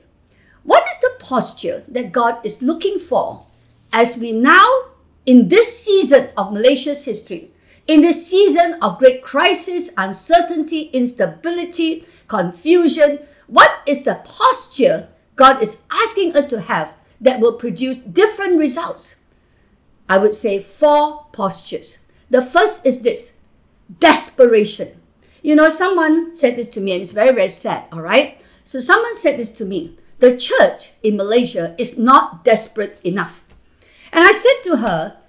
What 0.63 0.89
is 0.89 0.99
the 1.01 1.13
posture 1.19 1.85
that 1.87 2.13
God 2.13 2.39
is 2.47 2.63
looking 2.63 2.99
for 2.99 3.45
as 3.93 4.17
we 4.17 4.33
now, 4.33 4.65
in 5.27 5.51
this 5.51 5.85
season 5.85 6.31
of 6.35 6.55
Malaysia's 6.55 7.05
history, 7.05 7.51
in 7.91 8.03
this 8.03 8.25
season 8.25 8.75
of 8.81 9.01
great 9.01 9.21
crisis, 9.21 9.91
uncertainty, 9.97 10.83
instability, 10.93 12.07
confusion, 12.29 13.19
what 13.49 13.83
is 13.85 14.05
the 14.05 14.15
posture 14.25 15.09
God 15.35 15.61
is 15.61 15.83
asking 15.91 16.37
us 16.37 16.45
to 16.47 16.61
have 16.61 16.95
that 17.21 17.41
will 17.41 17.55
produce 17.55 17.99
different 17.99 18.61
results? 18.61 19.17
I 20.09 20.19
would 20.19 20.35
say 20.35 20.63
four 20.63 21.27
postures. 21.33 21.99
The 22.31 22.47
first 22.47 22.87
is 22.87 23.03
this 23.03 23.33
desperation. 23.99 25.01
You 25.43 25.57
know, 25.57 25.69
someone 25.69 26.33
said 26.33 26.55
this 26.55 26.69
to 26.69 26.81
me, 26.81 26.93
and 26.93 27.03
it's 27.03 27.11
very, 27.11 27.35
very 27.35 27.49
sad, 27.49 27.87
all 27.91 28.03
right? 28.03 28.41
So, 28.63 28.81
someone 28.81 29.17
said 29.17 29.37
this 29.37 29.51
to 29.53 29.65
me 29.65 29.99
the 30.21 30.37
church 30.37 30.93
in 31.03 31.17
Malaysia 31.17 31.75
is 31.77 31.99
not 31.99 32.45
desperate 32.45 33.01
enough. 33.03 33.43
And 34.13 34.23
I 34.23 34.31
said 34.31 34.63
to 34.65 34.77
her, 34.77 35.20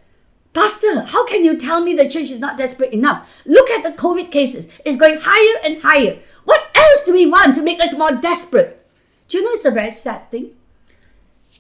Pastor, 0.53 1.01
how 1.01 1.25
can 1.25 1.45
you 1.45 1.57
tell 1.57 1.81
me 1.81 1.93
the 1.93 2.09
church 2.09 2.29
is 2.29 2.39
not 2.39 2.57
desperate 2.57 2.93
enough? 2.93 3.27
Look 3.45 3.69
at 3.69 3.83
the 3.83 3.91
COVID 3.91 4.31
cases. 4.31 4.69
It's 4.85 4.97
going 4.97 5.19
higher 5.21 5.61
and 5.63 5.81
higher. 5.81 6.19
What 6.43 6.69
else 6.75 7.03
do 7.03 7.13
we 7.13 7.25
want 7.25 7.55
to 7.55 7.63
make 7.63 7.81
us 7.81 7.97
more 7.97 8.11
desperate? 8.11 8.85
Do 9.27 9.37
you 9.37 9.45
know 9.45 9.51
it's 9.51 9.65
a 9.65 9.71
very 9.71 9.91
sad 9.91 10.29
thing? 10.29 10.51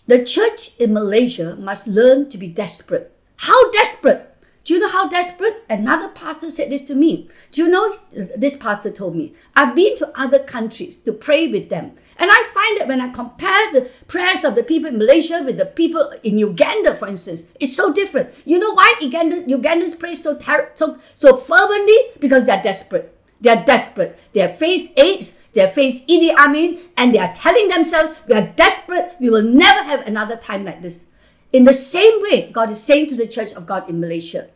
The 0.07 0.25
church 0.25 0.75
in 0.77 0.93
Malaysia 0.93 1.55
must 1.55 1.87
learn 1.87 2.29
to 2.31 2.37
be 2.37 2.47
desperate. 2.47 3.15
How 3.37 3.71
desperate? 3.71 4.30
Do 4.63 4.75
you 4.75 4.79
know 4.79 4.89
how 4.89 5.09
desperate? 5.09 5.63
Another 5.69 6.07
pastor 6.09 6.51
said 6.51 6.69
this 6.71 6.83
to 6.83 6.95
me. 6.95 7.27
Do 7.49 7.63
you 7.63 7.69
know? 7.69 7.95
This 8.11 8.55
pastor 8.55 8.91
told 8.91 9.15
me, 9.15 9.33
I've 9.55 9.75
been 9.75 9.95
to 9.97 10.11
other 10.19 10.39
countries 10.39 10.97
to 10.99 11.13
pray 11.13 11.47
with 11.47 11.69
them. 11.69 11.93
And 12.17 12.29
I 12.31 12.47
find 12.53 12.79
that 12.79 12.87
when 12.87 13.01
I 13.01 13.11
compare 13.11 13.71
the 13.73 13.89
prayers 14.07 14.43
of 14.43 14.53
the 14.53 14.63
people 14.63 14.89
in 14.89 14.99
Malaysia 14.99 15.41
with 15.43 15.57
the 15.57 15.65
people 15.65 16.13
in 16.21 16.37
Uganda, 16.37 16.95
for 16.95 17.07
instance, 17.07 17.43
it's 17.59 17.75
so 17.75 17.91
different. 17.91 18.29
You 18.45 18.59
know 18.59 18.73
why 18.73 18.93
Uganda, 19.01 19.43
Ugandans 19.43 19.97
pray 19.97 20.13
so, 20.13 20.37
ter- 20.37 20.71
so, 20.75 20.99
so 21.15 21.37
fervently? 21.37 21.97
Because 22.19 22.45
they're 22.45 22.61
desperate. 22.61 23.17
They're 23.41 23.63
desperate. 23.65 24.19
They 24.33 24.47
faced 24.53 24.97
AIDS, 24.99 25.33
they 25.53 25.67
faced 25.71 26.07
Idi 26.07 26.35
Amin, 26.35 26.79
and 26.95 27.13
they 27.13 27.17
are 27.17 27.33
telling 27.33 27.69
themselves, 27.69 28.11
we 28.27 28.35
are 28.35 28.47
desperate. 28.55 29.15
We 29.19 29.31
will 29.31 29.41
never 29.41 29.83
have 29.83 30.05
another 30.05 30.37
time 30.37 30.63
like 30.63 30.83
this. 30.83 31.07
In 31.51 31.65
the 31.65 31.73
same 31.73 32.21
way, 32.21 32.49
God 32.51 32.69
is 32.69 32.81
saying 32.81 33.07
to 33.07 33.15
the 33.15 33.27
Church 33.27 33.51
of 33.53 33.65
God 33.65 33.89
in 33.89 33.99
Malaysia, 33.99 34.47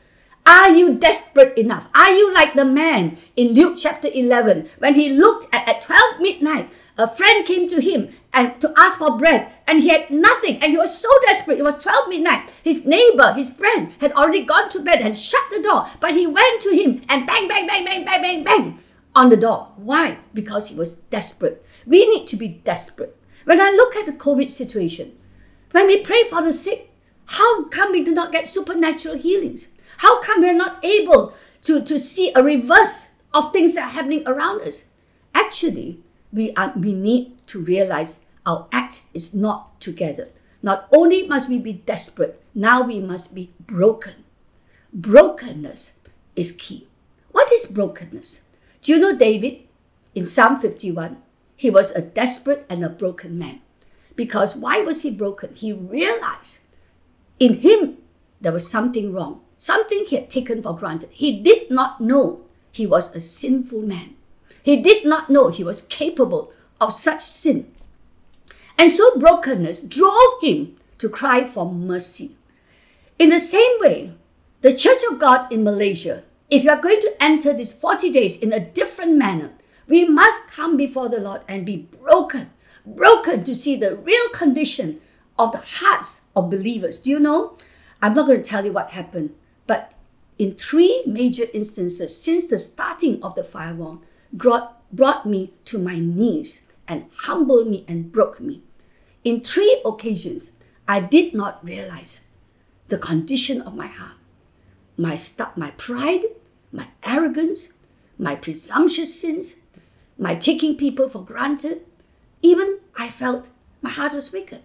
are 0.46 0.70
you 0.70 0.96
desperate 0.96 1.58
enough? 1.58 1.88
Are 1.96 2.12
you 2.12 2.34
like 2.34 2.54
the 2.54 2.66
man 2.66 3.18
in 3.36 3.54
Luke 3.54 3.76
chapter 3.78 4.08
11 4.14 4.70
when 4.78 4.94
he 4.94 5.10
looked 5.10 5.48
at, 5.52 5.68
at 5.68 5.82
12 5.82 6.22
midnight? 6.22 6.70
A 6.98 7.10
friend 7.10 7.46
came 7.46 7.68
to 7.68 7.82
him 7.82 8.10
and 8.32 8.62
to 8.62 8.72
ask 8.78 9.00
for 9.00 9.18
bread, 9.18 9.52
and 9.68 9.82
he 9.82 9.90
had 9.90 10.10
nothing, 10.10 10.56
and 10.64 10.72
he 10.72 10.78
was 10.78 10.96
so 10.96 11.10
desperate. 11.26 11.60
It 11.60 11.64
was 11.64 11.76
12 11.80 12.08
midnight. 12.08 12.50
His 12.64 12.86
neighbor, 12.86 13.34
his 13.34 13.52
friend, 13.52 13.92
had 14.00 14.14
already 14.14 14.46
gone 14.46 14.70
to 14.70 14.80
bed 14.80 15.02
and 15.02 15.18
shut 15.18 15.44
the 15.52 15.62
door, 15.62 15.88
but 16.00 16.14
he 16.14 16.26
went 16.26 16.62
to 16.62 16.70
him 16.70 17.02
and 17.10 17.28
bang, 17.28 17.50
bang, 17.50 17.68
bang, 17.68 17.84
bang, 17.84 18.06
bang, 18.06 18.22
bang, 18.22 18.44
bang 18.44 18.80
on 19.14 19.30
the 19.30 19.38
door. 19.38 19.72
Why? 19.76 20.20
Because 20.34 20.70
he 20.70 20.76
was 20.76 20.96
desperate. 20.96 21.66
We 21.86 22.08
need 22.08 22.28
to 22.28 22.38
be 22.38 22.48
desperate. 22.48 23.18
When 23.46 23.60
I 23.60 23.72
look 23.72 23.96
at 23.96 24.06
the 24.06 24.14
COVID 24.14 24.50
situation, 24.50 25.18
when 25.72 25.88
we 25.88 26.04
pray 26.04 26.24
for 26.30 26.42
the 26.42 26.54
sick, 26.54 26.85
how 27.26 27.66
come 27.66 27.92
we 27.92 28.04
do 28.04 28.14
not 28.14 28.32
get 28.32 28.48
supernatural 28.48 29.18
healings? 29.18 29.68
How 29.98 30.22
come 30.22 30.42
we're 30.42 30.54
not 30.54 30.84
able 30.84 31.34
to, 31.64 31.82
to 31.82 32.00
see 32.00 32.32
a 32.36 32.44
reverse 32.44 33.10
of 33.34 33.52
things 33.52 33.74
that 33.76 33.88
are 33.88 33.92
happening 33.92 34.24
around 34.28 34.62
us? 34.62 34.86
Actually, 35.34 36.00
we, 36.32 36.54
are, 36.54 36.74
we 36.76 36.94
need 36.94 37.46
to 37.48 37.62
realize 37.62 38.20
our 38.46 38.68
act 38.72 39.04
is 39.14 39.34
not 39.34 39.80
together. 39.82 40.30
Not 40.62 40.88
only 40.92 41.28
must 41.28 41.50
we 41.50 41.60
be 41.60 41.74
desperate, 41.74 42.42
now 42.54 42.84
we 42.84 43.00
must 43.00 43.36
be 43.36 43.52
broken. 43.60 44.24
Brokenness 44.94 45.94
is 46.36 46.52
key. 46.52 46.88
What 47.32 47.52
is 47.52 47.66
brokenness? 47.66 48.42
Do 48.82 48.92
you 48.92 49.00
know 49.00 49.16
David? 49.16 49.60
In 50.14 50.26
Psalm 50.26 50.60
51, 50.60 51.18
he 51.56 51.70
was 51.70 51.92
a 51.92 52.02
desperate 52.02 52.66
and 52.70 52.84
a 52.84 52.90
broken 52.90 53.38
man. 53.38 53.62
Because 54.16 54.56
why 54.56 54.82
was 54.82 55.02
he 55.02 55.12
broken? 55.12 55.54
He 55.54 55.74
realized 55.74 56.60
in 57.40 57.60
him 57.60 57.98
there 58.42 58.52
was 58.52 58.70
something 58.70 59.12
wrong, 59.12 59.42
something 59.58 60.06
he 60.06 60.16
had 60.16 60.30
taken 60.30 60.62
for 60.62 60.76
granted. 60.76 61.10
He 61.12 61.42
did 61.42 61.72
not 61.72 62.02
know 62.02 62.42
he 62.72 62.86
was 62.86 63.16
a 63.16 63.22
sinful 63.22 63.82
man. 63.82 64.16
He 64.62 64.78
did 64.82 65.06
not 65.06 65.30
know 65.30 65.50
he 65.50 65.64
was 65.64 65.82
capable 65.82 66.52
of 66.82 66.94
such 66.94 67.24
sin. 67.24 67.72
And 68.78 68.92
so 68.92 69.18
brokenness 69.18 69.84
drove 69.84 70.42
him 70.42 70.76
to 70.98 71.10
cry 71.10 71.46
for 71.46 71.72
mercy. 71.72 72.36
In 73.18 73.30
the 73.30 73.40
same 73.40 73.80
way, 73.80 74.14
the 74.62 74.76
Church 74.76 75.02
of 75.10 75.20
God 75.20 75.52
in 75.52 75.64
Malaysia, 75.64 76.24
if 76.50 76.64
you 76.64 76.70
are 76.70 76.82
going 76.82 77.00
to 77.02 77.16
enter 77.20 77.54
these 77.54 77.74
40 77.74 78.12
days 78.12 78.38
in 78.38 78.52
a 78.52 78.60
different 78.60 79.16
manner, 79.16 79.52
we 79.88 80.08
must 80.08 80.52
come 80.52 80.76
before 80.76 81.10
the 81.10 81.22
Lord 81.22 81.42
and 81.48 81.66
be 81.66 81.78
broken, 81.78 82.50
broken 82.86 83.44
to 83.44 83.56
see 83.56 83.76
the 83.76 83.96
real 83.96 84.30
condition 84.30 85.00
of 85.38 85.52
the 85.52 85.64
hearts 85.66 86.22
of 86.36 86.50
believers. 86.50 87.00
Do 87.00 87.10
you 87.10 87.20
know? 87.20 87.58
I'm 88.02 88.14
not 88.14 88.28
going 88.28 88.42
to 88.42 88.50
tell 88.50 88.66
you 88.66 88.74
what 88.74 88.92
happened, 88.92 89.36
but 89.68 89.96
in 90.38 90.52
three 90.52 91.04
major 91.06 91.46
instances 91.54 92.22
since 92.22 92.48
the 92.48 92.60
starting 92.60 93.24
of 93.24 93.36
the 93.36 93.44
firewall, 93.44 94.02
God 94.36 94.70
brought 94.92 95.26
me 95.26 95.54
to 95.66 95.80
my 95.80 95.98
knees 96.00 96.62
and 96.88 97.06
humbled 97.16 97.68
me 97.68 97.86
and 97.88 98.12
broke 98.12 98.40
me. 98.40 98.62
In 99.24 99.42
three 99.42 99.82
occasions, 99.86 100.52
I 100.88 101.00
did 101.00 101.34
not 101.34 101.64
realize 101.66 102.22
the 102.90 102.98
condition 102.98 103.62
of 103.62 103.76
my 103.76 103.88
heart. 103.88 104.18
My, 104.98 105.16
st- 105.16 105.58
my 105.58 105.72
pride, 105.72 106.26
my 106.72 106.88
arrogance, 107.04 107.70
my 108.18 108.36
presumptuous 108.36 109.20
sins, 109.20 109.54
my 110.18 110.36
taking 110.36 110.78
people 110.78 111.10
for 111.10 111.24
granted. 111.24 111.86
Even 112.42 112.80
I 112.96 113.10
felt 113.10 113.48
my 113.82 113.90
heart 113.90 114.14
was 114.14 114.32
wicked. 114.32 114.62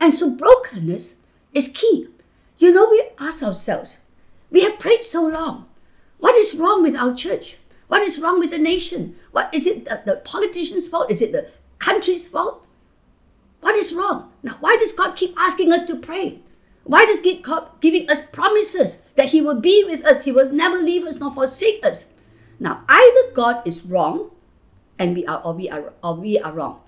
And 0.00 0.14
so 0.14 0.30
brokenness 0.30 1.14
is 1.52 1.68
key. 1.68 2.08
You 2.58 2.72
know, 2.72 2.88
we 2.88 3.10
ask 3.18 3.42
ourselves, 3.42 3.98
we 4.50 4.62
have 4.62 4.78
prayed 4.78 5.02
so 5.02 5.26
long. 5.26 5.66
What 6.18 6.34
is 6.34 6.56
wrong 6.56 6.82
with 6.82 6.96
our 6.96 7.14
church? 7.14 7.56
What 7.88 8.02
is 8.02 8.20
wrong 8.20 8.38
with 8.38 8.50
the 8.50 8.58
nation? 8.58 9.16
What 9.32 9.52
is 9.54 9.66
it 9.66 9.84
the, 9.84 10.02
the 10.04 10.16
politician's 10.16 10.86
fault? 10.86 11.10
Is 11.10 11.22
it 11.22 11.32
the 11.32 11.48
country's 11.78 12.28
fault? 12.28 12.66
What 13.60 13.74
is 13.74 13.94
wrong? 13.94 14.30
Now, 14.42 14.56
why 14.60 14.76
does 14.76 14.92
God 14.92 15.16
keep 15.16 15.34
asking 15.38 15.72
us 15.72 15.84
to 15.86 15.96
pray? 15.96 16.40
Why 16.84 17.04
does 17.04 17.20
God 17.42 17.68
giving 17.80 18.08
us 18.08 18.26
promises 18.26 18.96
that 19.16 19.30
He 19.30 19.40
will 19.40 19.60
be 19.60 19.84
with 19.84 20.04
us, 20.04 20.24
He 20.24 20.32
will 20.32 20.50
never 20.50 20.78
leave 20.78 21.04
us 21.04 21.20
nor 21.20 21.32
forsake 21.32 21.84
us? 21.84 22.06
Now, 22.60 22.84
either 22.88 23.32
God 23.34 23.66
is 23.66 23.84
wrong, 23.84 24.30
and 24.98 25.14
we 25.14 25.24
are, 25.26 25.40
or 25.42 25.54
we 25.54 25.70
are, 25.70 25.92
or 26.02 26.14
we 26.14 26.38
are 26.38 26.52
wrong. 26.52 26.80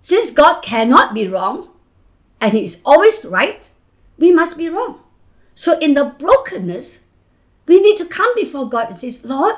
Since 0.00 0.30
God 0.30 0.60
cannot 0.62 1.14
be 1.14 1.26
wrong, 1.26 1.68
and 2.40 2.52
He 2.52 2.62
is 2.64 2.82
always 2.84 3.24
right, 3.24 3.62
we 4.18 4.32
must 4.32 4.56
be 4.58 4.68
wrong. 4.68 5.00
So, 5.54 5.78
in 5.78 5.94
the 5.94 6.14
brokenness, 6.18 7.00
we 7.66 7.80
need 7.80 7.96
to 7.98 8.06
come 8.06 8.34
before 8.34 8.68
God 8.68 8.86
and 8.86 8.96
say, 8.96 9.12
Lord, 9.26 9.56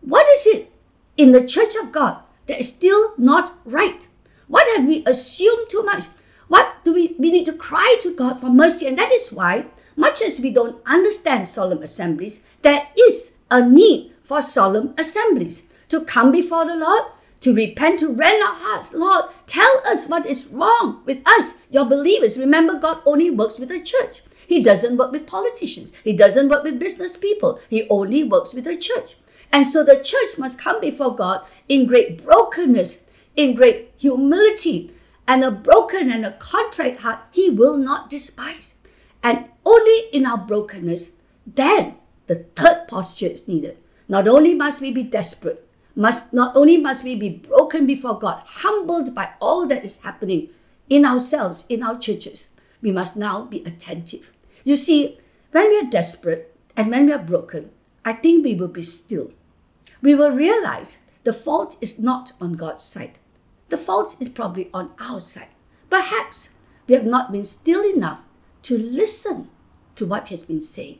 what 0.00 0.28
is 0.28 0.46
it 0.46 0.72
in 1.16 1.32
the 1.32 1.46
church 1.46 1.74
of 1.80 1.92
God 1.92 2.18
that 2.46 2.60
is 2.60 2.68
still 2.68 3.14
not 3.16 3.58
right? 3.64 4.06
What 4.48 4.66
have 4.76 4.86
we 4.86 5.04
assumed 5.06 5.70
too 5.70 5.82
much? 5.82 6.06
What 6.48 6.84
do 6.84 6.92
we, 6.92 7.16
we 7.18 7.32
need 7.32 7.46
to 7.46 7.52
cry 7.52 7.96
to 8.02 8.14
God 8.14 8.40
for 8.40 8.48
mercy? 8.48 8.86
And 8.86 8.98
that 8.98 9.10
is 9.12 9.32
why, 9.32 9.66
much 9.96 10.22
as 10.22 10.38
we 10.38 10.50
don't 10.50 10.80
understand 10.86 11.48
solemn 11.48 11.82
assemblies, 11.82 12.42
there 12.62 12.88
is 12.98 13.36
a 13.50 13.66
need 13.66 14.12
for 14.22 14.42
solemn 14.42 14.94
assemblies 14.98 15.62
to 15.88 16.04
come 16.04 16.30
before 16.32 16.64
the 16.64 16.76
Lord, 16.76 17.04
to 17.40 17.54
repent, 17.54 18.00
to 18.00 18.12
rend 18.12 18.42
our 18.42 18.54
hearts. 18.54 18.94
Lord, 18.94 19.26
tell 19.46 19.82
us 19.86 20.08
what 20.08 20.26
is 20.26 20.46
wrong 20.46 21.02
with 21.04 21.22
us, 21.26 21.58
your 21.70 21.84
believers. 21.84 22.38
Remember, 22.38 22.78
God 22.78 23.02
only 23.06 23.30
works 23.30 23.58
with 23.58 23.68
the 23.68 23.80
church. 23.80 24.22
He 24.46 24.62
doesn't 24.62 24.96
work 24.96 25.12
with 25.12 25.26
politicians. 25.26 25.92
He 26.04 26.12
doesn't 26.12 26.48
work 26.48 26.62
with 26.62 26.78
business 26.78 27.16
people. 27.16 27.60
He 27.68 27.88
only 27.88 28.22
works 28.22 28.54
with 28.54 28.64
the 28.64 28.76
church. 28.76 29.16
And 29.52 29.66
so 29.66 29.84
the 29.84 30.02
church 30.02 30.38
must 30.38 30.58
come 30.58 30.80
before 30.80 31.14
God 31.14 31.44
in 31.68 31.86
great 31.86 32.22
brokenness, 32.24 33.02
in 33.34 33.54
great 33.54 33.92
humility, 33.96 34.92
and 35.28 35.42
a 35.44 35.50
broken 35.50 36.10
and 36.10 36.24
a 36.24 36.32
contrite 36.32 37.00
heart 37.00 37.20
he 37.32 37.50
will 37.50 37.76
not 37.76 38.10
despise. 38.10 38.74
And 39.22 39.46
only 39.64 40.08
in 40.12 40.26
our 40.26 40.38
brokenness, 40.38 41.12
then 41.46 41.96
the 42.26 42.46
third 42.54 42.86
posture 42.88 43.26
is 43.26 43.48
needed. 43.48 43.78
Not 44.08 44.28
only 44.28 44.54
must 44.54 44.80
we 44.80 44.92
be 44.92 45.02
desperate, 45.02 45.65
must 45.96 46.32
not 46.32 46.54
only 46.54 46.76
must 46.76 47.02
we 47.02 47.16
be 47.16 47.30
broken 47.30 47.86
before 47.86 48.18
God, 48.18 48.42
humbled 48.44 49.14
by 49.14 49.30
all 49.40 49.66
that 49.66 49.84
is 49.84 50.02
happening 50.02 50.50
in 50.88 51.04
ourselves, 51.04 51.66
in 51.68 51.82
our 51.82 51.98
churches, 51.98 52.46
we 52.82 52.92
must 52.92 53.16
now 53.16 53.44
be 53.44 53.64
attentive. 53.64 54.30
You 54.62 54.76
see, 54.76 55.18
when 55.52 55.70
we 55.70 55.78
are 55.80 55.90
desperate 55.90 56.56
and 56.76 56.90
when 56.90 57.06
we 57.06 57.12
are 57.12 57.18
broken, 57.18 57.70
I 58.04 58.12
think 58.12 58.44
we 58.44 58.54
will 58.54 58.68
be 58.68 58.82
still. 58.82 59.32
We 60.02 60.14
will 60.14 60.30
realize 60.30 60.98
the 61.24 61.32
fault 61.32 61.76
is 61.80 61.98
not 61.98 62.32
on 62.40 62.52
God's 62.52 62.84
side. 62.84 63.18
The 63.68 63.78
fault 63.78 64.16
is 64.20 64.28
probably 64.28 64.70
on 64.72 64.92
our 65.00 65.20
side. 65.20 65.48
Perhaps 65.90 66.50
we 66.86 66.94
have 66.94 67.06
not 67.06 67.32
been 67.32 67.44
still 67.44 67.82
enough 67.82 68.20
to 68.62 68.78
listen 68.78 69.48
to 69.96 70.06
what 70.06 70.28
has 70.28 70.44
been 70.44 70.60
said. 70.60 70.98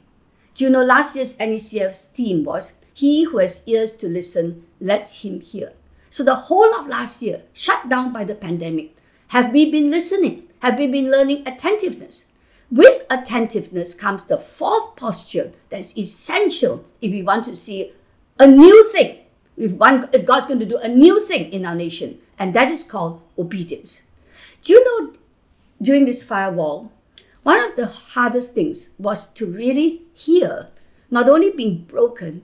Do 0.55 0.65
you 0.65 0.71
know 0.71 0.83
last 0.83 1.15
year's 1.15 1.37
NECF's 1.39 2.07
theme 2.07 2.43
was 2.43 2.73
He 2.93 3.25
who 3.25 3.39
has 3.39 3.63
ears 3.67 3.95
to 3.97 4.09
listen, 4.09 4.66
let 4.81 5.09
him 5.25 5.41
hear. 5.41 5.73
So 6.11 6.25
the 6.25 6.35
whole 6.35 6.75
of 6.75 6.87
last 6.87 7.23
year, 7.23 7.43
shut 7.53 7.89
down 7.89 8.13
by 8.13 8.25
the 8.25 8.35
pandemic, 8.35 8.97
have 9.29 9.53
we 9.53 9.71
been 9.71 9.91
listening? 9.91 10.45
Have 10.61 10.79
we 10.79 10.87
been 10.87 11.11
learning 11.11 11.47
attentiveness? 11.47 12.27
With 12.71 13.05
attentiveness 13.11 13.95
comes 13.95 14.27
the 14.27 14.39
fourth 14.39 14.97
posture 14.97 15.53
that 15.71 15.81
is 15.81 15.97
essential 15.97 16.85
if 17.01 17.13
we 17.13 17.23
want 17.23 17.45
to 17.45 17.55
see 17.55 17.93
a 18.39 18.47
new 18.47 18.91
thing. 18.91 19.19
If, 19.57 19.73
one, 19.73 20.09
if 20.13 20.27
God's 20.27 20.47
going 20.47 20.61
to 20.61 20.67
do 20.67 20.79
a 20.79 20.89
new 20.89 21.25
thing 21.25 21.53
in 21.53 21.65
our 21.65 21.75
nation, 21.75 22.19
and 22.39 22.55
that 22.55 22.71
is 22.71 22.83
called 22.83 23.23
obedience. 23.39 24.03
Do 24.63 24.75
you 24.75 24.85
know 24.85 25.15
during 25.81 26.05
this 26.05 26.23
firewall, 26.23 26.93
one 27.43 27.61
of 27.61 27.77
the 27.77 27.87
hardest 27.87 28.55
things 28.55 28.91
was 28.99 29.33
to 29.35 29.47
really 29.47 30.03
hear, 30.13 30.69
not 31.11 31.29
only 31.29 31.51
being 31.51 31.85
broken, 31.85 32.43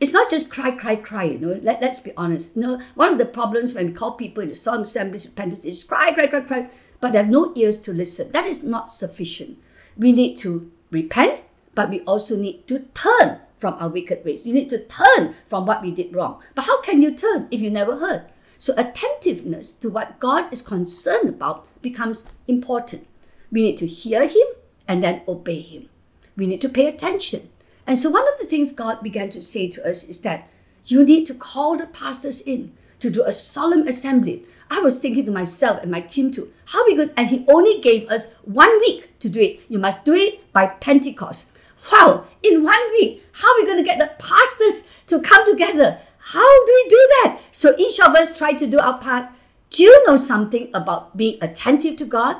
it's 0.00 0.12
not 0.12 0.30
just 0.30 0.50
cry, 0.50 0.70
cry, 0.70 0.96
cry, 0.96 1.24
you 1.24 1.38
know, 1.38 1.60
let, 1.62 1.82
let's 1.82 2.00
be 2.00 2.12
honest. 2.16 2.56
You 2.56 2.62
know, 2.62 2.80
one 2.94 3.12
of 3.12 3.18
the 3.18 3.26
problems 3.26 3.74
when 3.74 3.86
we 3.86 3.92
call 3.92 4.12
people 4.12 4.42
in 4.42 4.48
into 4.48 4.58
solemn 4.58 4.82
assemblies, 4.82 5.26
repentance 5.26 5.64
is 5.64 5.84
cry, 5.84 6.12
cry, 6.12 6.26
cry, 6.26 6.40
cry, 6.40 6.70
but 7.00 7.12
they 7.12 7.18
have 7.18 7.28
no 7.28 7.52
ears 7.54 7.78
to 7.80 7.92
listen. 7.92 8.30
That 8.32 8.46
is 8.46 8.64
not 8.64 8.90
sufficient. 8.90 9.58
We 9.96 10.12
need 10.12 10.36
to 10.38 10.72
repent, 10.90 11.42
but 11.74 11.90
we 11.90 12.00
also 12.00 12.36
need 12.36 12.66
to 12.68 12.80
turn 12.94 13.40
from 13.58 13.74
our 13.74 13.90
wicked 13.90 14.24
ways. 14.24 14.44
We 14.44 14.52
need 14.52 14.70
to 14.70 14.84
turn 14.86 15.34
from 15.46 15.66
what 15.66 15.82
we 15.82 15.92
did 15.92 16.14
wrong. 16.14 16.42
But 16.54 16.64
how 16.64 16.80
can 16.80 17.02
you 17.02 17.14
turn 17.14 17.46
if 17.50 17.60
you 17.60 17.70
never 17.70 17.98
heard? 17.98 18.24
So 18.56 18.74
attentiveness 18.76 19.72
to 19.74 19.90
what 19.90 20.18
God 20.18 20.52
is 20.52 20.62
concerned 20.62 21.28
about 21.28 21.66
becomes 21.82 22.26
important. 22.48 23.06
We 23.52 23.62
need 23.62 23.76
to 23.78 23.86
hear 23.86 24.26
Him 24.26 24.46
and 24.88 25.02
then 25.02 25.22
obey 25.28 25.60
Him. 25.60 25.88
We 26.36 26.46
need 26.46 26.60
to 26.62 26.68
pay 26.68 26.86
attention. 26.86 27.50
And 27.86 27.98
so 27.98 28.10
one 28.10 28.26
of 28.32 28.38
the 28.38 28.46
things 28.46 28.72
God 28.72 29.02
began 29.02 29.30
to 29.30 29.42
say 29.42 29.68
to 29.68 29.88
us 29.88 30.04
is 30.04 30.20
that 30.20 30.48
you 30.84 31.04
need 31.04 31.26
to 31.26 31.34
call 31.34 31.76
the 31.76 31.86
pastors 31.86 32.40
in 32.40 32.72
to 33.00 33.10
do 33.10 33.24
a 33.24 33.32
solemn 33.32 33.88
assembly. 33.88 34.44
I 34.70 34.78
was 34.78 34.98
thinking 34.98 35.24
to 35.26 35.32
myself 35.32 35.82
and 35.82 35.90
my 35.90 36.00
team 36.00 36.30
too, 36.30 36.52
how 36.66 36.82
are 36.82 36.86
we 36.86 36.96
going? 36.96 37.10
And 37.16 37.28
he 37.28 37.44
only 37.48 37.80
gave 37.80 38.08
us 38.08 38.32
one 38.44 38.78
week 38.80 39.18
to 39.20 39.28
do 39.28 39.40
it. 39.40 39.60
You 39.68 39.78
must 39.78 40.04
do 40.04 40.14
it 40.14 40.52
by 40.52 40.66
Pentecost. 40.66 41.50
Wow, 41.92 42.24
in 42.42 42.62
one 42.62 42.90
week, 42.92 43.24
how 43.32 43.52
are 43.52 43.60
we 43.60 43.66
going 43.66 43.78
to 43.78 43.84
get 43.84 43.98
the 43.98 44.12
pastors 44.22 44.86
to 45.08 45.20
come 45.20 45.44
together? 45.46 45.98
How 46.18 46.66
do 46.66 46.72
we 46.72 46.88
do 46.88 47.08
that? 47.22 47.40
So 47.50 47.74
each 47.78 47.98
of 47.98 48.14
us 48.14 48.36
try 48.36 48.52
to 48.52 48.66
do 48.66 48.78
our 48.78 48.98
part. 48.98 49.26
Do 49.70 49.82
you 49.82 50.06
know 50.06 50.16
something 50.16 50.70
about 50.74 51.16
being 51.16 51.38
attentive 51.40 51.96
to 51.96 52.04
God, 52.04 52.36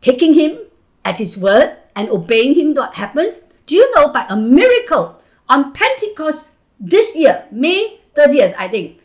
taking 0.00 0.34
Him 0.34 0.58
at 1.04 1.18
His 1.18 1.36
word, 1.36 1.76
and 1.96 2.08
obeying 2.08 2.54
Him? 2.54 2.74
What 2.74 2.94
happens? 2.94 3.40
Do 3.66 3.76
you 3.76 3.94
know 3.94 4.08
by 4.08 4.26
a 4.28 4.36
miracle 4.36 5.22
on 5.48 5.72
Pentecost 5.72 6.52
this 6.78 7.16
year, 7.16 7.46
May 7.50 8.00
30th, 8.14 8.54
I 8.58 8.68
think, 8.68 9.00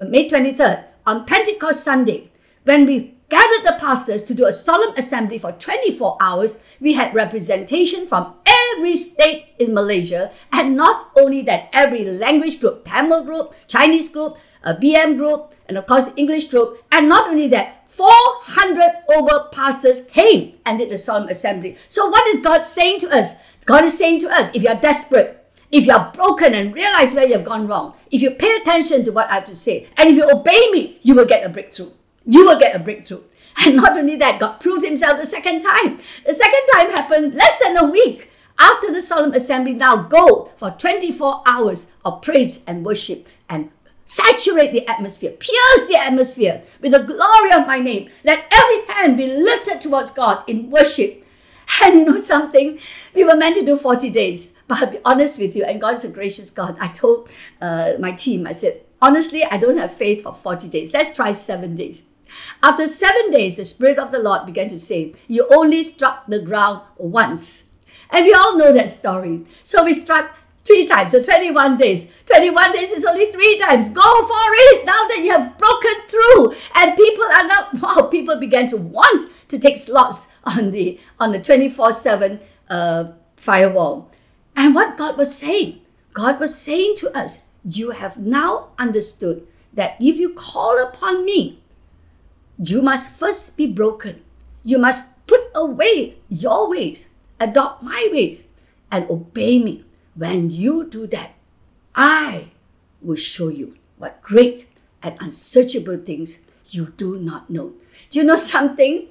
May 0.00 0.28
23rd, 0.28 0.84
on 1.06 1.24
Pentecost 1.26 1.84
Sunday, 1.84 2.30
when 2.64 2.86
we 2.86 3.14
gathered 3.28 3.66
the 3.66 3.78
pastors 3.78 4.22
to 4.24 4.34
do 4.34 4.46
a 4.46 4.52
solemn 4.52 4.94
assembly 4.96 5.38
for 5.38 5.52
24 5.52 6.18
hours, 6.20 6.58
we 6.80 6.94
had 6.94 7.14
representation 7.14 8.06
from 8.06 8.34
every 8.46 8.96
state 8.96 9.54
in 9.60 9.74
Malaysia, 9.74 10.32
and 10.50 10.76
not 10.76 11.10
only 11.16 11.42
that, 11.42 11.68
every 11.72 12.04
language 12.04 12.60
group, 12.60 12.84
Tamil 12.84 13.24
group, 13.24 13.54
Chinese 13.68 14.08
group, 14.08 14.36
uh, 14.64 14.74
a 14.76 14.80
BM 14.80 15.16
group, 15.16 15.52
and 15.68 15.78
of 15.78 15.86
course 15.86 16.12
English 16.16 16.48
group, 16.48 16.82
and 16.90 17.08
not 17.08 17.28
only 17.28 17.46
that, 17.48 17.84
400 17.88 19.04
over 19.16 19.48
pastors 19.52 20.06
came 20.06 20.58
and 20.66 20.78
did 20.78 20.90
the 20.90 20.96
solemn 20.96 21.28
assembly. 21.28 21.76
So 21.88 22.08
what 22.08 22.26
is 22.26 22.40
God 22.42 22.66
saying 22.66 22.98
to 23.00 23.10
us? 23.10 23.36
God 23.64 23.84
is 23.84 23.96
saying 23.96 24.20
to 24.20 24.30
us, 24.30 24.50
if 24.54 24.62
you 24.62 24.68
are 24.68 24.80
desperate, 24.80 25.40
if 25.70 25.86
you 25.86 25.92
are 25.92 26.12
broken 26.12 26.54
and 26.54 26.74
realize 26.74 27.14
where 27.14 27.26
you 27.26 27.34
have 27.34 27.44
gone 27.44 27.66
wrong, 27.66 27.94
if 28.10 28.22
you 28.22 28.30
pay 28.30 28.56
attention 28.56 29.04
to 29.04 29.12
what 29.12 29.28
I 29.30 29.34
have 29.34 29.44
to 29.46 29.54
say, 29.54 29.88
and 29.96 30.10
if 30.10 30.16
you 30.16 30.30
obey 30.30 30.70
me, 30.70 30.98
you 31.02 31.14
will 31.14 31.26
get 31.26 31.44
a 31.44 31.48
breakthrough. 31.48 31.90
You 32.26 32.46
will 32.46 32.58
get 32.58 32.76
a 32.76 32.78
breakthrough. 32.78 33.22
And 33.64 33.76
not 33.76 33.96
only 33.96 34.16
that, 34.16 34.40
God 34.40 34.58
proved 34.58 34.84
himself 34.84 35.20
the 35.20 35.26
second 35.26 35.60
time. 35.60 35.98
The 36.26 36.34
second 36.34 36.60
time 36.74 36.90
happened 36.90 37.34
less 37.34 37.58
than 37.60 37.76
a 37.76 37.84
week 37.84 38.28
after 38.58 38.92
the 38.92 39.00
solemn 39.00 39.32
assembly. 39.32 39.74
Now 39.74 39.96
go 39.96 40.50
for 40.56 40.70
24 40.70 41.42
hours 41.46 41.92
of 42.04 42.20
praise 42.20 42.64
and 42.66 42.84
worship 42.84 43.28
and 43.48 43.70
saturate 44.04 44.72
the 44.72 44.86
atmosphere, 44.88 45.30
pierce 45.32 45.86
the 45.88 45.96
atmosphere 45.96 46.62
with 46.80 46.92
the 46.92 47.02
glory 47.02 47.52
of 47.52 47.66
my 47.66 47.78
name. 47.78 48.10
Let 48.24 48.44
every 48.52 48.86
hand 48.92 49.16
be 49.16 49.26
lifted 49.26 49.80
towards 49.80 50.10
God 50.10 50.42
in 50.46 50.70
worship. 50.70 51.23
And 51.82 51.94
you 51.94 52.04
know 52.04 52.18
something? 52.18 52.78
We 53.14 53.24
were 53.24 53.36
meant 53.36 53.56
to 53.56 53.64
do 53.64 53.76
40 53.76 54.10
days. 54.10 54.54
But 54.66 54.82
I'll 54.82 54.90
be 54.90 54.98
honest 55.04 55.38
with 55.38 55.54
you, 55.54 55.64
and 55.64 55.80
God 55.80 55.94
is 55.94 56.04
a 56.04 56.10
gracious 56.10 56.50
God. 56.50 56.76
I 56.80 56.88
told 56.88 57.28
uh, 57.60 57.92
my 57.98 58.12
team, 58.12 58.46
I 58.46 58.52
said, 58.52 58.80
honestly, 59.02 59.44
I 59.44 59.58
don't 59.58 59.76
have 59.76 59.94
faith 59.94 60.22
for 60.22 60.34
40 60.34 60.68
days. 60.68 60.92
Let's 60.94 61.14
try 61.14 61.32
seven 61.32 61.76
days. 61.76 62.02
After 62.62 62.86
seven 62.86 63.30
days, 63.30 63.56
the 63.56 63.64
Spirit 63.64 63.98
of 63.98 64.10
the 64.10 64.18
Lord 64.18 64.46
began 64.46 64.68
to 64.70 64.78
say, 64.78 65.14
You 65.28 65.46
only 65.50 65.84
struck 65.84 66.26
the 66.26 66.40
ground 66.40 66.82
once. 66.96 67.64
And 68.10 68.24
we 68.24 68.32
all 68.32 68.56
know 68.56 68.72
that 68.72 68.90
story. 68.90 69.44
So 69.62 69.84
we 69.84 69.92
struck 69.92 70.36
three 70.64 70.86
times, 70.86 71.12
so 71.12 71.22
21 71.22 71.76
days. 71.76 72.10
21 72.26 72.72
days 72.72 72.90
is 72.90 73.04
only 73.04 73.30
three 73.30 73.58
times. 73.58 73.88
Go 73.88 74.26
for 74.26 74.46
it 74.72 74.86
now 74.86 75.06
that 75.08 75.20
you 75.22 75.30
have 75.30 75.58
broken 75.58 75.94
through. 76.08 76.54
And 76.74 76.96
people 76.96 77.24
are 77.24 77.46
now, 77.46 77.68
wow, 77.80 78.08
people 78.08 78.38
began 78.38 78.66
to 78.68 78.76
want 78.76 79.30
to 79.48 79.58
take 79.58 79.76
slots 79.76 80.32
on 80.44 80.70
the 80.70 80.98
on 81.20 81.32
the 81.32 81.38
24-7 81.38 82.40
uh, 82.70 83.12
firewall. 83.36 84.10
And 84.56 84.74
what 84.74 84.96
God 84.96 85.18
was 85.18 85.34
saying, 85.34 85.80
God 86.12 86.40
was 86.40 86.56
saying 86.56 86.94
to 86.98 87.16
us, 87.16 87.42
you 87.64 87.90
have 87.90 88.16
now 88.16 88.68
understood 88.78 89.46
that 89.72 89.96
if 90.00 90.16
you 90.16 90.30
call 90.30 90.78
upon 90.78 91.24
me, 91.24 91.60
you 92.58 92.82
must 92.82 93.18
first 93.18 93.56
be 93.56 93.66
broken. 93.66 94.22
You 94.62 94.78
must 94.78 95.10
put 95.26 95.40
away 95.54 96.16
your 96.28 96.70
ways, 96.70 97.10
adopt 97.40 97.82
my 97.82 98.08
ways, 98.12 98.44
and 98.92 99.08
obey 99.10 99.58
me. 99.58 99.84
When 100.14 100.50
you 100.50 100.86
do 100.86 101.06
that, 101.08 101.32
I 101.94 102.50
will 103.02 103.16
show 103.16 103.48
you 103.48 103.76
what 103.98 104.22
great 104.22 104.66
and 105.02 105.16
unsearchable 105.20 105.98
things 105.98 106.38
you 106.70 106.92
do 106.96 107.18
not 107.18 107.50
know. 107.50 107.72
Do 108.10 108.18
you 108.18 108.24
know 108.24 108.36
something? 108.36 109.08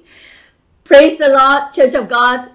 Praise 0.82 1.18
the 1.18 1.28
Lord, 1.28 1.72
Church 1.72 1.94
of 1.94 2.08
God. 2.08 2.50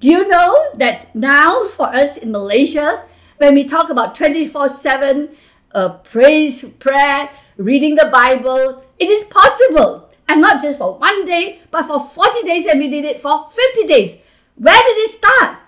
Do 0.00 0.10
you 0.10 0.28
know 0.28 0.70
that 0.74 1.14
now 1.14 1.66
for 1.68 1.86
us 1.86 2.18
in 2.18 2.30
Malaysia, 2.30 3.04
when 3.38 3.54
we 3.54 3.64
talk 3.64 3.90
about 3.90 4.14
24 4.14 4.68
7 4.68 5.30
uh, 5.72 5.98
praise, 5.98 6.64
prayer, 6.64 7.30
reading 7.56 7.94
the 7.94 8.08
Bible, 8.12 8.84
it 8.98 9.08
is 9.08 9.24
possible. 9.24 10.10
And 10.28 10.40
not 10.40 10.60
just 10.60 10.78
for 10.78 10.98
one 10.98 11.24
day, 11.24 11.60
but 11.70 11.86
for 11.86 12.00
40 12.00 12.42
days, 12.42 12.66
and 12.66 12.78
we 12.78 12.88
did 12.88 13.04
it 13.04 13.20
for 13.20 13.48
50 13.50 13.86
days. 13.86 14.16
Where 14.56 14.82
did 14.82 14.98
it 14.98 15.08
start? 15.08 15.58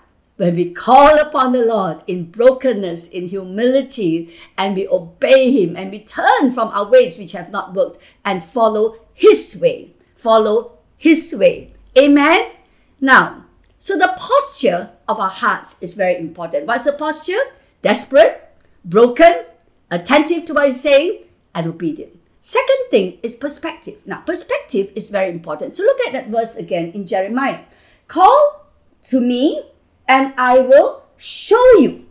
When 0.41 0.55
we 0.55 0.71
call 0.71 1.19
upon 1.19 1.51
the 1.51 1.61
Lord 1.63 2.01
in 2.07 2.31
brokenness, 2.31 3.09
in 3.09 3.29
humility, 3.29 4.33
and 4.57 4.73
we 4.73 4.87
obey 4.87 5.51
Him, 5.51 5.77
and 5.77 5.91
we 5.91 5.99
turn 5.99 6.51
from 6.51 6.69
our 6.69 6.89
ways 6.89 7.19
which 7.19 7.33
have 7.33 7.51
not 7.51 7.75
worked 7.75 8.01
and 8.25 8.43
follow 8.43 8.97
His 9.13 9.55
way. 9.61 9.93
Follow 10.15 10.79
His 10.97 11.35
way. 11.37 11.75
Amen? 11.95 12.53
Now, 12.99 13.45
so 13.77 13.99
the 13.99 14.15
posture 14.17 14.89
of 15.07 15.19
our 15.19 15.29
hearts 15.29 15.79
is 15.79 15.93
very 15.93 16.17
important. 16.17 16.65
What's 16.65 16.85
the 16.85 16.93
posture? 16.93 17.53
Desperate, 17.83 18.41
broken, 18.83 19.45
attentive 19.91 20.45
to 20.45 20.55
what 20.55 20.65
he's 20.65 20.81
saying, 20.81 21.19
and 21.53 21.67
obedient. 21.67 22.17
Second 22.39 22.89
thing 22.89 23.19
is 23.21 23.35
perspective. 23.35 23.99
Now, 24.07 24.21
perspective 24.21 24.89
is 24.95 25.11
very 25.11 25.29
important. 25.29 25.75
So 25.75 25.83
look 25.83 25.99
at 26.07 26.13
that 26.13 26.29
verse 26.29 26.55
again 26.55 26.93
in 26.93 27.05
Jeremiah. 27.05 27.59
Call 28.07 28.65
to 29.03 29.21
me, 29.21 29.67
and 30.11 30.33
I 30.37 30.59
will 30.59 31.03
show 31.15 31.65
you 31.77 32.05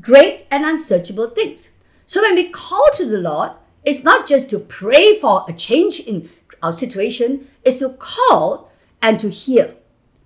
great 0.00 0.44
and 0.50 0.64
unsearchable 0.64 1.28
things. 1.28 1.70
So 2.04 2.20
when 2.20 2.34
we 2.34 2.48
call 2.48 2.84
to 2.96 3.06
the 3.06 3.18
Lord, 3.18 3.52
it's 3.84 4.02
not 4.02 4.26
just 4.26 4.50
to 4.50 4.58
pray 4.58 5.16
for 5.20 5.44
a 5.48 5.52
change 5.52 6.00
in 6.00 6.30
our 6.64 6.72
situation, 6.72 7.46
it's 7.62 7.76
to 7.76 7.90
call 7.90 8.72
and 9.00 9.20
to 9.20 9.30
hear. 9.30 9.76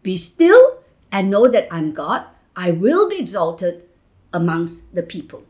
Be 0.03 0.17
still 0.17 0.79
and 1.13 1.29
know 1.29 1.49
that 1.49 1.69
I'm 1.71 1.93
God, 1.93 2.25
I 2.57 2.71
will 2.71 3.11
be 3.11 3.19
exalted 3.19 3.83
amongst 4.33 4.95
the 4.95 5.03
people. 5.03 5.43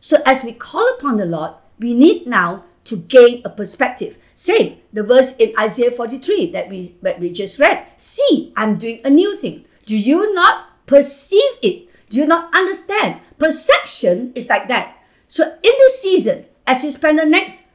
So 0.00 0.18
as 0.26 0.44
we 0.44 0.52
call 0.52 0.86
upon 0.98 1.16
the 1.16 1.24
Lord, 1.24 1.52
we 1.78 1.94
need 1.94 2.26
now 2.26 2.64
to 2.84 2.96
gain 2.96 3.40
a 3.42 3.48
perspective. 3.48 4.18
Same, 4.34 4.76
the 4.92 5.02
verse 5.02 5.34
in 5.36 5.54
Isaiah 5.58 5.92
43 5.92 6.52
that 6.52 6.68
we, 6.68 6.94
that 7.00 7.20
we 7.20 7.32
just 7.32 7.58
read. 7.58 7.86
See, 7.96 8.52
I'm 8.54 8.76
doing 8.76 9.00
a 9.02 9.10
new 9.10 9.34
thing. 9.34 9.64
Do 9.88 9.96
you 9.96 10.34
not 10.34 10.84
perceive 10.84 11.56
it? 11.62 11.88
Do 12.10 12.18
you 12.18 12.26
not 12.26 12.54
understand? 12.54 13.22
Perception 13.38 14.32
is 14.34 14.50
like 14.50 14.68
that. 14.68 14.98
So 15.28 15.44
in 15.44 15.72
this 15.78 16.02
season, 16.02 16.44
as 16.66 16.84
you 16.84 16.90
spend 16.90 17.18
the 17.18 17.24
next, 17.24 17.68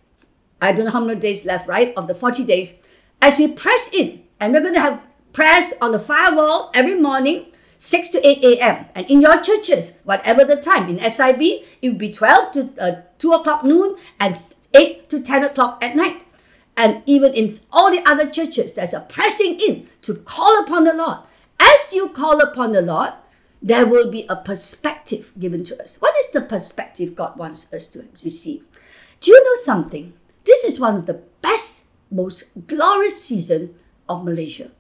I 0.62 0.74
don't 0.74 0.86
know 0.86 0.92
how 0.92 1.04
many 1.04 1.20
days 1.20 1.44
left, 1.44 1.68
right, 1.68 1.92
of 1.98 2.06
the 2.06 2.14
40 2.14 2.46
days, 2.46 2.74
as 3.20 3.40
we 3.40 3.48
press 3.48 3.92
in, 3.92 4.22
and 4.40 4.54
we're 4.54 4.62
going 4.62 4.76
to 4.76 4.80
have 4.80 5.02
prayers 5.34 5.74
on 5.82 5.92
the 5.92 6.00
firewall 6.00 6.70
every 6.76 6.94
morning, 6.94 7.48
6 7.80 8.10
to 8.10 8.22
8 8.22 8.60
a.m. 8.60 8.86
And 8.94 9.10
in 9.10 9.20
your 9.20 9.42
churches, 9.42 9.94
whatever 10.04 10.46
the 10.46 10.58
time, 10.58 10.90
in 10.90 11.10
SIB, 11.10 11.42
it 11.42 11.90
will 11.90 11.98
be 11.98 12.12
12 12.12 12.52
to 12.52 12.70
uh, 12.80 13.02
2 13.18 13.32
o'clock 13.32 13.64
noon 13.64 13.98
and 14.20 14.38
8 14.76 15.10
to 15.10 15.20
10 15.20 15.46
o'clock 15.46 15.84
at 15.84 15.96
night. 15.96 16.26
And 16.78 17.02
even 17.08 17.34
in 17.34 17.52
all 17.72 17.90
the 17.90 18.08
other 18.08 18.30
churches, 18.30 18.74
there's 18.74 18.94
a 18.94 19.00
pressing 19.00 19.60
in 19.60 19.90
to 20.04 20.14
call 20.14 20.64
upon 20.64 20.84
the 20.84 20.94
Lord. 20.94 21.18
As 21.64 21.94
you 21.94 22.10
call 22.10 22.42
upon 22.42 22.74
the 22.74 22.82
Lord, 22.82 23.14
there 23.62 23.86
will 23.86 24.12
be 24.12 24.26
a 24.28 24.36
perspective 24.36 25.32
given 25.40 25.64
to 25.64 25.82
us. 25.82 25.96
What 26.02 26.14
is 26.18 26.30
the 26.32 26.42
perspective 26.42 27.16
God 27.16 27.38
wants 27.38 27.72
us 27.74 27.88
to 27.90 28.06
receive? 28.22 28.66
Do 29.22 29.32
you 29.32 29.42
know 29.42 29.56
something? 29.56 30.12
This 30.44 30.66
is 30.66 30.80
one 30.82 30.98
of 30.98 31.06
the 31.06 31.22
best, 31.42 31.86
most 32.12 32.52
glorious 32.68 33.24
season 33.24 33.76
of 34.10 34.26
Malaysia. 34.26 34.72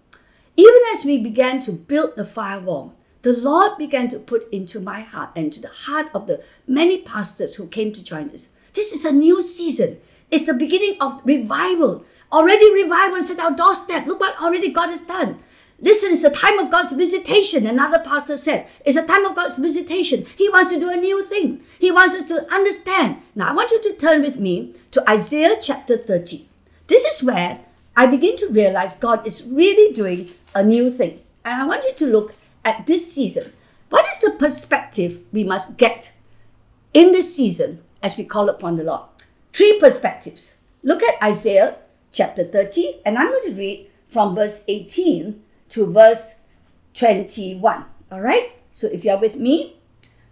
Even 0.57 0.81
as 0.91 1.05
we 1.05 1.17
began 1.17 1.61
to 1.61 1.71
build 1.71 2.17
the 2.17 2.25
firewall, 2.25 2.93
the 3.21 3.31
Lord 3.31 3.77
began 3.77 4.09
to 4.09 4.19
put 4.19 4.51
into 4.51 4.81
my 4.81 4.99
heart 4.99 5.29
and 5.37 5.53
to 5.53 5.61
the 5.61 5.71
heart 5.87 6.07
of 6.13 6.27
the 6.27 6.43
many 6.67 7.01
pastors 7.01 7.55
who 7.55 7.67
came 7.67 7.93
to 7.93 8.03
join 8.03 8.29
us. 8.31 8.49
This 8.73 8.91
is 8.91 9.05
a 9.05 9.11
new 9.13 9.41
season. 9.41 10.01
It's 10.29 10.45
the 10.45 10.53
beginning 10.53 10.97
of 10.99 11.21
revival. 11.23 12.03
Already 12.29 12.73
revival 12.73 13.15
is 13.15 13.31
at 13.31 13.39
our 13.39 13.55
doorstep. 13.55 14.05
Look 14.05 14.19
what 14.19 14.41
already 14.41 14.69
God 14.69 14.89
has 14.89 15.07
done. 15.07 15.39
Listen, 15.79 16.12
it's 16.12 16.21
the 16.21 16.29
time 16.29 16.59
of 16.59 16.71
God's 16.71 16.93
visitation. 16.93 17.67
Another 17.67 17.99
pastor 17.99 18.38
said, 18.38 18.67
it's 18.86 18.95
the 18.95 19.05
time 19.05 19.25
of 19.25 19.36
God's 19.36 19.57
visitation. 19.57 20.25
He 20.38 20.49
wants 20.49 20.71
to 20.71 20.79
do 20.79 20.89
a 20.89 20.95
new 20.95 21.23
thing. 21.23 21.62
He 21.79 21.91
wants 21.91 22.15
us 22.15 22.23
to 22.25 22.51
understand. 22.53 23.17
Now, 23.36 23.49
I 23.49 23.53
want 23.53 23.71
you 23.71 23.81
to 23.83 23.95
turn 23.95 24.21
with 24.21 24.38
me 24.38 24.75
to 24.91 25.09
Isaiah 25.09 25.57
chapter 25.62 25.97
30. 25.97 26.47
This 26.88 27.03
is 27.03 27.23
where 27.23 27.59
I 27.95 28.07
begin 28.07 28.38
to 28.38 28.47
realize 28.47 28.99
God 28.99 29.27
is 29.27 29.45
really 29.45 29.93
doing 29.93 30.31
a 30.55 30.63
new 30.63 30.89
thing. 30.89 31.21
And 31.43 31.62
I 31.62 31.65
want 31.65 31.83
you 31.83 31.93
to 31.93 32.05
look 32.05 32.36
at 32.63 32.88
this 32.88 33.12
season. 33.12 33.51
What 33.89 34.07
is 34.07 34.19
the 34.19 34.31
perspective 34.31 35.19
we 35.31 35.43
must 35.43 35.77
get 35.77 36.12
in 36.93 37.12
this 37.12 37.36
season 37.36 37.83
as 38.01 38.17
we 38.17 38.23
call 38.23 38.49
upon 38.49 38.77
the 38.77 38.83
Lord? 38.83 39.03
Three 39.51 39.79
perspectives. 39.79 40.51
Look 40.81 41.03
at 41.03 41.21
Isaiah 41.21 41.75
chapter 42.12 42.43
30, 42.43 43.01
and 43.05 43.17
I'm 43.17 43.29
going 43.29 43.49
to 43.49 43.55
read 43.55 43.89
from 44.07 44.36
verse 44.36 44.63
18 44.67 45.41
to 45.73 45.91
verse 45.91 46.36
21. 46.93 47.86
All 48.12 48.21
right? 48.21 48.59
So 48.71 48.88
if 48.88 49.03
you're 49.03 49.19
with 49.19 49.38
me, 49.38 49.81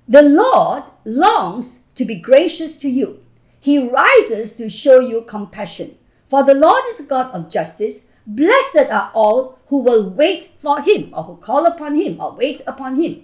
the 0.08 0.22
Lord 0.22 0.84
longs 1.04 1.84
to 1.96 2.06
be 2.06 2.16
gracious 2.16 2.78
to 2.78 2.90
you. 2.90 3.24
He 3.60 3.88
rises 3.88 4.56
to 4.56 4.70
show 4.70 5.00
you 5.00 5.24
compassion. 5.24 5.98
For 6.28 6.44
the 6.44 6.54
Lord 6.54 6.84
is 6.90 7.02
God 7.02 7.32
of 7.34 7.50
justice. 7.50 8.06
Blessed 8.26 8.90
are 8.92 9.12
all 9.14 9.60
who 9.68 9.82
will 9.82 10.10
wait 10.10 10.44
for 10.44 10.82
him, 10.82 11.12
or 11.14 11.24
who 11.24 11.38
call 11.38 11.66
upon 11.66 11.96
him, 11.96 12.22
or 12.22 12.34
wait 12.34 12.62
upon 12.68 13.02
him. 13.02 13.24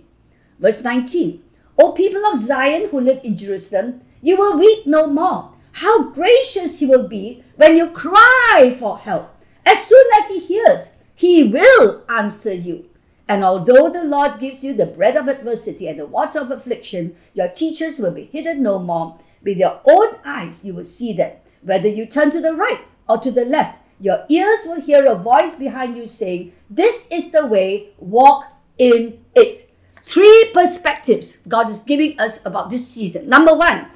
Verse 0.59 0.83
19 0.83 1.43
O 1.77 1.91
people 1.91 2.25
of 2.25 2.39
Zion 2.39 2.89
who 2.89 2.99
live 2.99 3.21
in 3.23 3.37
Jerusalem, 3.37 4.01
you 4.21 4.35
will 4.37 4.57
weep 4.57 4.87
no 4.87 5.05
more 5.05 5.53
how 5.73 6.09
gracious 6.09 6.79
he 6.79 6.87
will 6.87 7.07
be 7.07 7.43
when 7.55 7.77
you 7.77 7.91
cry 7.91 8.75
for 8.79 8.97
help. 8.97 9.29
As 9.63 9.85
soon 9.85 10.05
as 10.17 10.29
he 10.29 10.39
hears, 10.39 10.96
he 11.17 11.43
will 11.43 12.03
answer 12.07 12.53
you. 12.53 12.85
And 13.27 13.43
although 13.43 13.89
the 13.89 14.03
Lord 14.03 14.39
gives 14.39 14.63
you 14.63 14.75
the 14.75 14.85
bread 14.85 15.15
of 15.17 15.27
adversity 15.27 15.87
and 15.87 15.97
the 15.97 16.05
water 16.05 16.39
of 16.39 16.51
affliction, 16.51 17.15
your 17.33 17.47
teachers 17.47 17.97
will 17.97 18.11
be 18.11 18.25
hidden 18.25 18.61
no 18.61 18.77
more. 18.77 19.17
With 19.43 19.57
your 19.57 19.81
own 19.85 20.15
eyes, 20.23 20.63
you 20.63 20.75
will 20.75 20.85
see 20.85 21.13
them. 21.13 21.33
Whether 21.63 21.89
you 21.89 22.05
turn 22.05 22.29
to 22.31 22.39
the 22.39 22.53
right 22.53 22.81
or 23.09 23.17
to 23.17 23.31
the 23.31 23.45
left, 23.45 23.81
your 23.99 24.25
ears 24.29 24.59
will 24.65 24.79
hear 24.79 25.07
a 25.07 25.15
voice 25.15 25.55
behind 25.55 25.97
you 25.97 26.05
saying, 26.05 26.53
This 26.69 27.11
is 27.11 27.31
the 27.31 27.47
way, 27.47 27.89
walk 27.97 28.45
in 28.77 29.19
it. 29.33 29.71
Three 30.05 30.51
perspectives 30.53 31.37
God 31.47 31.67
is 31.67 31.81
giving 31.81 32.19
us 32.19 32.45
about 32.45 32.69
this 32.69 32.87
season. 32.87 33.27
Number 33.27 33.55
one, 33.55 33.87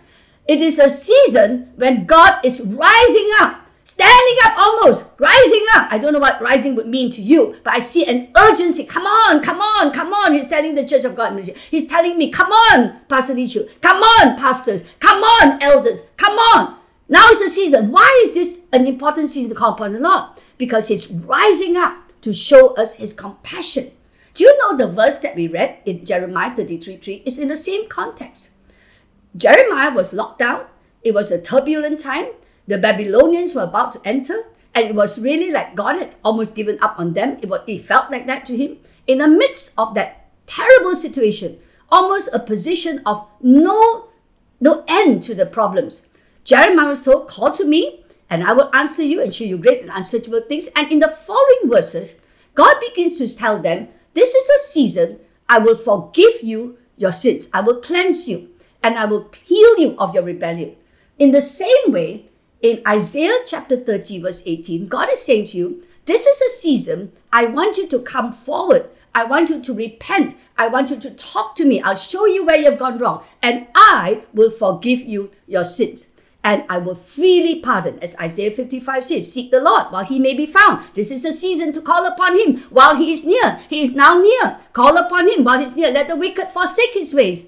it 0.48 0.60
is 0.60 0.80
a 0.80 0.90
season 0.90 1.72
when 1.76 2.06
God 2.06 2.44
is 2.44 2.62
rising 2.66 3.30
up, 3.40 3.62
standing 3.92 4.38
up 4.46 4.58
almost, 4.58 5.10
rising 5.20 5.66
up. 5.76 5.92
I 5.92 5.98
don't 5.98 6.14
know 6.14 6.20
what 6.20 6.42
rising 6.42 6.76
would 6.76 6.88
mean 6.88 7.12
to 7.12 7.22
you, 7.22 7.56
but 7.64 7.74
I 7.74 7.80
see 7.80 8.06
an 8.06 8.30
urgency. 8.38 8.86
Come 8.86 9.06
on, 9.06 9.44
come 9.44 9.60
on, 9.60 9.92
come 9.92 10.14
on. 10.14 10.34
He's 10.34 10.48
telling 10.48 10.76
the 10.76 10.86
Church 10.86 11.04
of 11.04 11.16
God. 11.16 11.38
He's 11.70 11.88
telling 11.88 12.18
me, 12.18 12.32
come 12.32 12.52
on, 12.52 13.02
Pastor 13.10 13.36
Lichu. 13.36 13.70
Come 13.82 14.02
on, 14.02 14.38
pastors. 14.38 14.84
Come 15.00 15.22
on, 15.22 15.62
elders. 15.62 16.06
Come 16.16 16.38
on. 16.38 16.78
Now 17.10 17.28
is 17.28 17.40
the 17.40 17.50
season. 17.50 17.92
Why 17.92 18.22
is 18.24 18.34
this 18.34 18.62
an 18.72 18.88
important 18.88 19.30
season 19.30 19.50
to 19.50 19.56
call 19.56 19.74
upon 19.74 19.92
the 19.92 20.00
Lord? 20.00 20.40
Because 20.58 20.88
He's 20.88 21.12
rising 21.12 21.76
up 21.76 21.98
to 22.22 22.34
show 22.34 22.74
us 22.76 22.96
His 22.96 23.12
compassion. 23.12 23.92
Do 24.34 24.46
you 24.46 24.58
know 24.60 24.78
the 24.78 24.88
verse 24.88 25.20
that 25.20 25.36
we 25.36 25.50
read 25.50 25.80
in 25.86 26.06
Jeremiah 26.06 26.56
33 26.56 26.98
3 26.98 27.24
is 27.26 27.38
in 27.38 27.50
the 27.50 27.58
same 27.58 27.90
context? 27.90 28.52
Jeremiah 29.36 29.94
was 29.94 30.14
locked 30.14 30.40
down. 30.40 30.66
It 31.04 31.14
was 31.14 31.30
a 31.30 31.42
turbulent 31.42 32.00
time. 32.00 32.28
The 32.72 32.78
Babylonians 32.78 33.54
were 33.54 33.64
about 33.64 33.92
to 33.92 34.02
enter, 34.06 34.46
and 34.74 34.88
it 34.88 34.96
was 34.96 35.20
really 35.20 35.52
like 35.52 35.76
God 35.76 35.98
had 35.98 36.16
almost 36.24 36.56
given 36.56 36.80
up 36.82 36.98
on 36.98 37.12
them. 37.12 37.38
It, 37.42 37.50
was, 37.50 37.60
it 37.68 37.82
felt 37.82 38.10
like 38.10 38.28
that 38.28 38.46
to 38.46 38.56
him. 38.56 38.78
In 39.08 39.18
the 39.18 39.28
midst 39.28 39.74
of 39.78 39.94
that 39.96 40.30
terrible 40.48 40.96
situation, 40.96 41.60
almost 41.92 42.30
a 42.34 42.40
position 42.40 43.02
of 43.06 43.28
no, 43.42 44.08
no 44.62 44.86
end 44.88 45.22
to 45.24 45.36
the 45.36 45.46
problems. 45.46 46.08
Jeremiah 46.46 46.88
was 46.88 47.04
told, 47.04 47.28
Call 47.28 47.52
to 47.52 47.66
me, 47.66 48.06
and 48.30 48.42
I 48.42 48.54
will 48.54 48.74
answer 48.74 49.04
you 49.04 49.22
and 49.22 49.36
show 49.36 49.44
you 49.44 49.58
great 49.58 49.82
and 49.82 49.92
unsearchable 49.94 50.40
things. 50.48 50.70
And 50.74 50.90
in 50.90 51.00
the 51.00 51.10
following 51.10 51.66
verses, 51.66 52.14
God 52.56 52.80
begins 52.80 53.18
to 53.18 53.28
tell 53.28 53.62
them, 53.62 53.90
This 54.14 54.34
is 54.34 54.48
the 54.48 54.62
season 54.64 55.20
I 55.50 55.60
will 55.60 55.76
forgive 55.76 56.42
you 56.42 56.78
your 56.96 57.12
sins, 57.12 57.50
I 57.52 57.60
will 57.60 57.82
cleanse 57.82 58.30
you 58.30 58.50
and 58.82 58.98
I 58.98 59.04
will 59.04 59.30
heal 59.44 59.78
you 59.78 59.98
of 60.00 60.14
your 60.16 60.24
rebellion. 60.24 60.78
In 61.20 61.32
the 61.32 61.42
same 61.42 61.92
way, 61.92 62.31
in 62.62 62.82
Isaiah 62.88 63.40
chapter 63.46 63.78
30, 63.78 64.22
verse 64.22 64.44
18, 64.46 64.88
God 64.88 65.10
is 65.12 65.22
saying 65.22 65.48
to 65.48 65.58
you, 65.58 65.84
This 66.06 66.26
is 66.26 66.42
a 66.42 66.50
season 66.50 67.12
I 67.34 67.46
want 67.46 67.78
you 67.78 67.88
to 67.88 68.00
come 68.00 68.32
forward. 68.32 68.90
I 69.14 69.26
want 69.26 69.50
you 69.50 69.62
to 69.62 69.74
repent. 69.74 70.38
I 70.58 70.68
want 70.68 70.90
you 70.90 71.00
to 71.00 71.12
talk 71.12 71.56
to 71.56 71.66
me. 71.66 71.82
I'll 71.82 71.96
show 71.96 72.26
you 72.26 72.46
where 72.46 72.58
you've 72.58 72.80
gone 72.80 72.98
wrong. 72.98 73.24
And 73.42 73.68
I 73.76 74.24
will 74.34 74.52
forgive 74.52 75.02
you 75.02 75.32
your 75.48 75.66
sins. 75.66 76.08
And 76.44 76.64
I 76.70 76.78
will 76.78 76.96
freely 76.96 77.60
pardon, 77.60 78.00
as 78.00 78.18
Isaiah 78.18 78.52
55 78.52 79.04
says, 79.04 79.32
Seek 79.32 79.52
the 79.52 79.60
Lord 79.60 79.88
while 79.92 80.06
he 80.06 80.18
may 80.18 80.34
be 80.34 80.46
found. 80.46 80.86
This 80.96 81.12
is 81.12 81.24
the 81.24 81.34
season 81.34 81.74
to 81.74 81.82
call 81.82 82.06
upon 82.06 82.40
him 82.40 82.64
while 82.70 82.96
he 82.96 83.12
is 83.12 83.26
near. 83.26 83.60
He 83.70 83.84
is 83.84 83.96
now 83.96 84.20
near. 84.20 84.58
Call 84.74 84.98
upon 84.98 85.28
him 85.30 85.44
while 85.44 85.60
he's 85.60 85.76
near. 85.76 85.92
Let 85.92 86.08
the 86.08 86.16
wicked 86.16 86.50
forsake 86.50 86.94
his 86.94 87.14
ways 87.14 87.46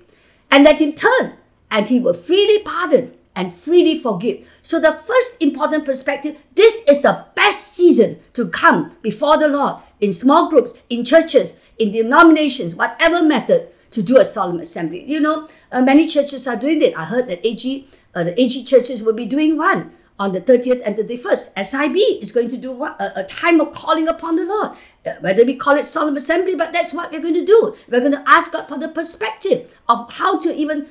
and 0.51 0.63
let 0.63 0.79
him 0.79 0.93
turn, 0.93 1.33
and 1.71 1.87
he 1.87 1.99
will 1.99 2.13
freely 2.13 2.61
pardon 2.63 3.13
and 3.35 3.51
freely 3.51 3.97
forgive. 3.97 4.47
So, 4.63 4.79
the 4.79 4.93
first 4.93 5.41
important 5.41 5.85
perspective 5.85 6.37
this 6.55 6.83
is 6.89 7.01
the 7.01 7.25
best 7.35 7.73
season 7.73 8.19
to 8.33 8.47
come 8.47 8.95
before 9.01 9.37
the 9.37 9.49
Lord 9.49 9.81
in 9.99 10.13
small 10.13 10.49
groups, 10.49 10.81
in 10.89 11.03
churches, 11.03 11.53
in 11.77 11.91
denominations, 11.91 12.73
whatever 12.73 13.21
method, 13.21 13.69
to 13.91 14.01
do 14.01 14.17
a 14.17 14.25
solemn 14.25 14.59
assembly. 14.59 15.03
You 15.03 15.19
know, 15.19 15.49
uh, 15.71 15.81
many 15.81 16.07
churches 16.07 16.47
are 16.47 16.55
doing 16.55 16.81
it. 16.81 16.97
I 16.97 17.05
heard 17.05 17.27
that 17.27 17.45
AG, 17.45 17.87
uh, 18.15 18.23
the 18.23 18.41
AG 18.41 18.63
churches 18.63 19.03
will 19.03 19.13
be 19.13 19.25
doing 19.25 19.57
one 19.57 19.91
on 20.17 20.31
the 20.31 20.41
30th 20.41 20.81
and 20.85 20.95
the 20.95 21.03
31st. 21.03 21.65
SIB 21.65 21.97
is 22.21 22.31
going 22.31 22.47
to 22.49 22.57
do 22.57 22.71
what? 22.71 22.99
A, 23.01 23.21
a 23.21 23.23
time 23.25 23.59
of 23.59 23.73
calling 23.73 24.07
upon 24.07 24.35
the 24.35 24.45
Lord. 24.45 24.71
Uh, 25.05 25.15
whether 25.19 25.43
we 25.43 25.55
call 25.55 25.75
it 25.75 25.85
solemn 25.85 26.15
assembly, 26.15 26.55
but 26.55 26.71
that's 26.71 26.93
what 26.93 27.11
we're 27.11 27.21
going 27.21 27.33
to 27.33 27.45
do. 27.45 27.75
We're 27.89 27.99
going 27.99 28.13
to 28.13 28.23
ask 28.25 28.53
God 28.53 28.67
for 28.67 28.77
the 28.77 28.87
perspective 28.87 29.77
of 29.89 30.11
how 30.13 30.39
to 30.39 30.55
even 30.55 30.87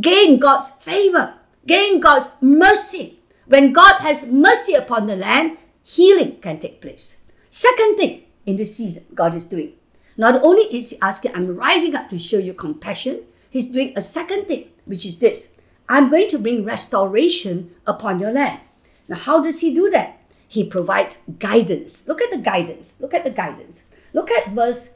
gain 0.00 0.38
God's 0.38 0.70
favor, 0.70 1.34
gain 1.66 2.00
God's 2.00 2.36
mercy. 2.40 3.20
When 3.46 3.72
God 3.72 4.00
has 4.00 4.26
mercy 4.26 4.74
upon 4.74 5.06
the 5.06 5.16
land, 5.16 5.58
healing 5.82 6.38
can 6.40 6.58
take 6.58 6.80
place. 6.80 7.16
Second 7.50 7.96
thing 7.96 8.24
in 8.46 8.56
this 8.56 8.76
season, 8.76 9.04
God 9.14 9.34
is 9.34 9.44
doing. 9.44 9.74
Not 10.16 10.42
only 10.42 10.64
is 10.76 10.90
He 10.90 10.98
asking, 11.00 11.34
I'm 11.34 11.56
rising 11.56 11.94
up 11.94 12.08
to 12.10 12.18
show 12.18 12.38
you 12.38 12.54
compassion, 12.54 13.22
He's 13.50 13.66
doing 13.66 13.92
a 13.94 14.02
second 14.02 14.46
thing, 14.46 14.70
which 14.84 15.06
is 15.06 15.20
this 15.20 15.48
I'm 15.88 16.10
going 16.10 16.28
to 16.30 16.38
bring 16.38 16.64
restoration 16.64 17.74
upon 17.86 18.18
your 18.18 18.32
land. 18.32 18.60
Now, 19.06 19.16
how 19.16 19.42
does 19.42 19.60
he 19.60 19.74
do 19.74 19.90
that? 19.90 20.18
He 20.48 20.64
provides 20.64 21.20
guidance. 21.38 22.08
Look 22.08 22.20
at 22.22 22.30
the 22.30 22.38
guidance. 22.38 23.00
Look 23.00 23.12
at 23.12 23.24
the 23.24 23.30
guidance. 23.30 23.84
Look 24.12 24.30
at 24.30 24.50
verse 24.50 24.94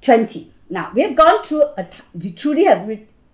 20. 0.00 0.52
Now, 0.70 0.90
we 0.94 1.02
have 1.02 1.14
gone 1.14 1.42
through, 1.42 1.62
a, 1.76 1.86
we 2.14 2.32
truly 2.32 2.64
have 2.64 2.88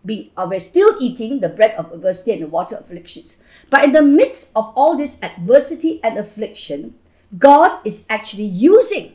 been, 0.09 0.31
uh, 0.37 0.49
we're 0.51 0.59
still 0.59 0.97
eating 0.99 1.39
the 1.39 1.49
bread 1.49 1.77
of 1.77 1.93
adversity 1.93 2.33
and 2.33 2.43
the 2.43 2.49
water 2.49 2.75
of 2.75 2.85
afflictions. 2.85 3.37
But 3.71 3.85
in 3.85 3.93
the 3.93 4.03
midst 4.03 4.51
of 4.57 4.73
all 4.75 4.97
this 4.97 5.23
adversity 5.23 6.03
and 6.03 6.19
affliction, 6.19 6.95
God 7.39 7.81
is 7.85 8.07
actually 8.11 8.47
using 8.47 9.15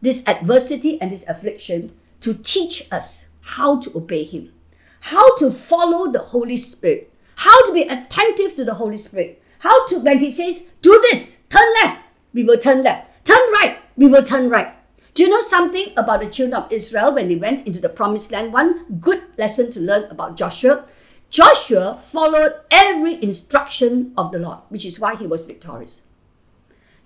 this 0.00 0.26
adversity 0.26 0.98
and 1.02 1.12
this 1.12 1.28
affliction 1.28 1.92
to 2.20 2.32
teach 2.32 2.88
us 2.90 3.26
how 3.42 3.80
to 3.80 3.96
obey 3.96 4.24
Him, 4.24 4.52
how 5.00 5.36
to 5.36 5.50
follow 5.50 6.10
the 6.10 6.20
Holy 6.20 6.56
Spirit, 6.56 7.12
how 7.36 7.66
to 7.66 7.72
be 7.72 7.82
attentive 7.82 8.54
to 8.56 8.64
the 8.64 8.74
Holy 8.74 8.98
Spirit, 8.98 9.42
how 9.58 9.86
to, 9.88 9.98
when 9.98 10.18
he 10.18 10.30
says, 10.30 10.64
do 10.82 10.98
this, 11.10 11.38
turn 11.50 11.68
left, 11.82 12.00
we 12.32 12.44
will 12.44 12.58
turn 12.58 12.82
left. 12.82 13.24
Turn 13.24 13.36
right, 13.60 13.78
we 13.96 14.06
will 14.06 14.22
turn 14.22 14.48
right. 14.48 14.72
Do 15.18 15.24
you 15.24 15.30
know 15.30 15.40
something 15.40 15.92
about 15.96 16.20
the 16.20 16.28
children 16.28 16.62
of 16.62 16.70
Israel 16.70 17.12
when 17.12 17.26
they 17.26 17.34
went 17.34 17.66
into 17.66 17.80
the 17.80 17.88
promised 17.88 18.30
land? 18.30 18.52
One 18.52 18.84
good 19.00 19.24
lesson 19.36 19.68
to 19.72 19.80
learn 19.80 20.04
about 20.12 20.36
Joshua. 20.36 20.84
Joshua 21.28 21.98
followed 22.00 22.54
every 22.70 23.20
instruction 23.20 24.12
of 24.16 24.30
the 24.30 24.38
Lord, 24.38 24.60
which 24.68 24.86
is 24.86 25.00
why 25.00 25.16
he 25.16 25.26
was 25.26 25.44
victorious. 25.44 26.02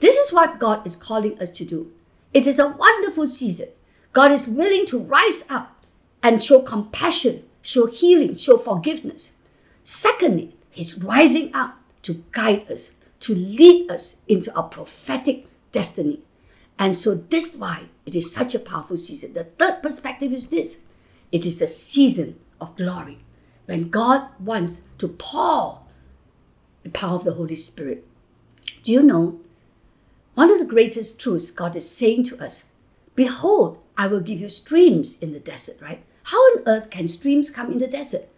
This 0.00 0.16
is 0.16 0.30
what 0.30 0.58
God 0.58 0.86
is 0.86 0.94
calling 0.94 1.40
us 1.40 1.48
to 1.52 1.64
do. 1.64 1.90
It 2.34 2.46
is 2.46 2.58
a 2.58 2.68
wonderful 2.68 3.26
season. 3.26 3.68
God 4.12 4.30
is 4.30 4.46
willing 4.46 4.84
to 4.88 4.98
rise 4.98 5.46
up 5.48 5.86
and 6.22 6.42
show 6.42 6.60
compassion, 6.60 7.44
show 7.62 7.86
healing, 7.86 8.36
show 8.36 8.58
forgiveness. 8.58 9.32
Secondly, 9.84 10.54
He's 10.68 11.02
rising 11.02 11.50
up 11.54 11.78
to 12.02 12.22
guide 12.32 12.70
us, 12.70 12.90
to 13.20 13.34
lead 13.34 13.90
us 13.90 14.16
into 14.28 14.54
our 14.54 14.64
prophetic 14.64 15.46
destiny. 15.72 16.20
And 16.78 16.94
so, 16.94 17.14
this 17.14 17.54
is 17.54 17.58
why 17.58 17.86
it 18.06 18.14
is 18.14 18.32
such 18.32 18.54
a 18.54 18.58
powerful 18.58 18.96
season. 18.96 19.34
The 19.34 19.44
third 19.44 19.82
perspective 19.82 20.32
is 20.32 20.48
this 20.48 20.76
it 21.30 21.46
is 21.46 21.62
a 21.62 21.68
season 21.68 22.38
of 22.60 22.76
glory 22.76 23.18
when 23.66 23.90
God 23.90 24.28
wants 24.38 24.82
to 24.98 25.08
pour 25.08 25.80
the 26.82 26.90
power 26.90 27.14
of 27.14 27.24
the 27.24 27.34
Holy 27.34 27.56
Spirit. 27.56 28.06
Do 28.82 28.92
you 28.92 29.02
know? 29.02 29.40
One 30.34 30.50
of 30.50 30.58
the 30.58 30.64
greatest 30.64 31.20
truths 31.20 31.50
God 31.50 31.76
is 31.76 31.88
saying 31.88 32.24
to 32.24 32.42
us 32.42 32.64
Behold, 33.14 33.78
I 33.96 34.06
will 34.06 34.20
give 34.20 34.40
you 34.40 34.48
streams 34.48 35.18
in 35.18 35.32
the 35.32 35.40
desert, 35.40 35.76
right? 35.80 36.02
How 36.24 36.38
on 36.38 36.62
earth 36.66 36.90
can 36.90 37.08
streams 37.08 37.50
come 37.50 37.70
in 37.70 37.78
the 37.78 37.86
desert? 37.86 38.28